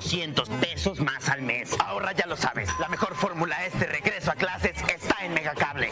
200 0.00 0.48
pesos 0.48 0.98
más 1.00 1.28
al 1.28 1.42
mes. 1.42 1.76
Ahora 1.78 2.12
ya 2.12 2.26
lo 2.26 2.34
sabes, 2.34 2.70
la 2.78 2.88
mejor 2.88 3.14
fórmula 3.14 3.66
es 3.66 3.78
de 3.78 3.86
regreso 3.86 4.30
a 4.30 4.34
clases 4.34 4.72
está 4.94 5.16
en 5.22 5.34
Megacable. 5.34 5.90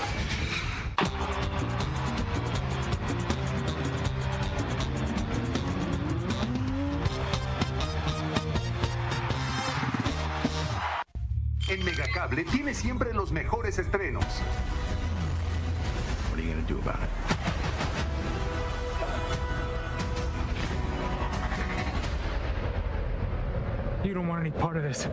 En 11.68 11.84
Megacable 11.84 12.44
tiene 12.44 12.72
siempre 12.72 13.12
los 13.12 13.30
mejores 13.30 13.78
estrenos. 13.78 14.24
What 16.30 16.38
are 16.38 16.42
you 16.42 16.54
gonna 16.54 16.66
do 16.66 16.78
about 16.78 17.02
it? 17.02 17.67
You 24.05 24.14
don't 24.14 24.28
want 24.28 24.40
any 24.40 24.53
part 24.53 24.76
of 24.76 24.84
this. 24.84 25.09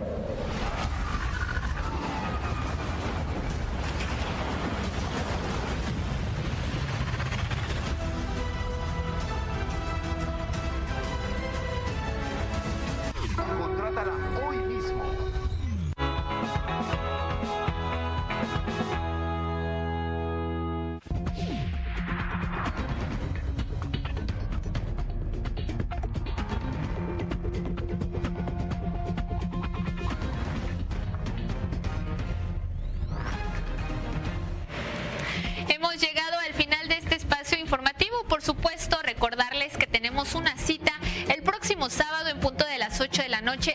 Che, 43.66 43.74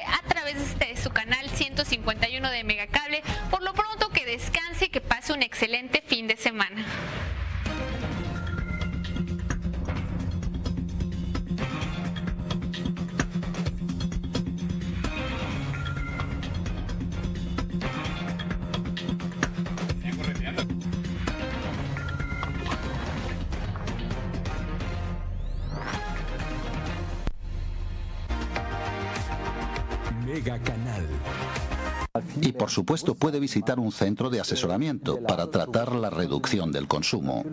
puede 33.21 33.39
visitar 33.39 33.79
un 33.79 33.93
centro 33.93 34.31
de 34.31 34.41
asesoramiento 34.41 35.23
para 35.23 35.49
tratar 35.49 35.95
la 35.95 36.11
reducción 36.11 36.73
del 36.73 36.89
consumo. 36.89 37.45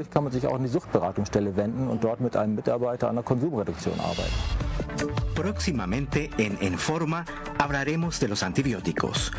Próximamente 5.35 6.29
en 6.37 6.57
Enforma 6.61 7.25
hablaremos 7.59 8.19
de 8.19 8.27
los 8.29 8.41
antibióticos. 8.43 9.31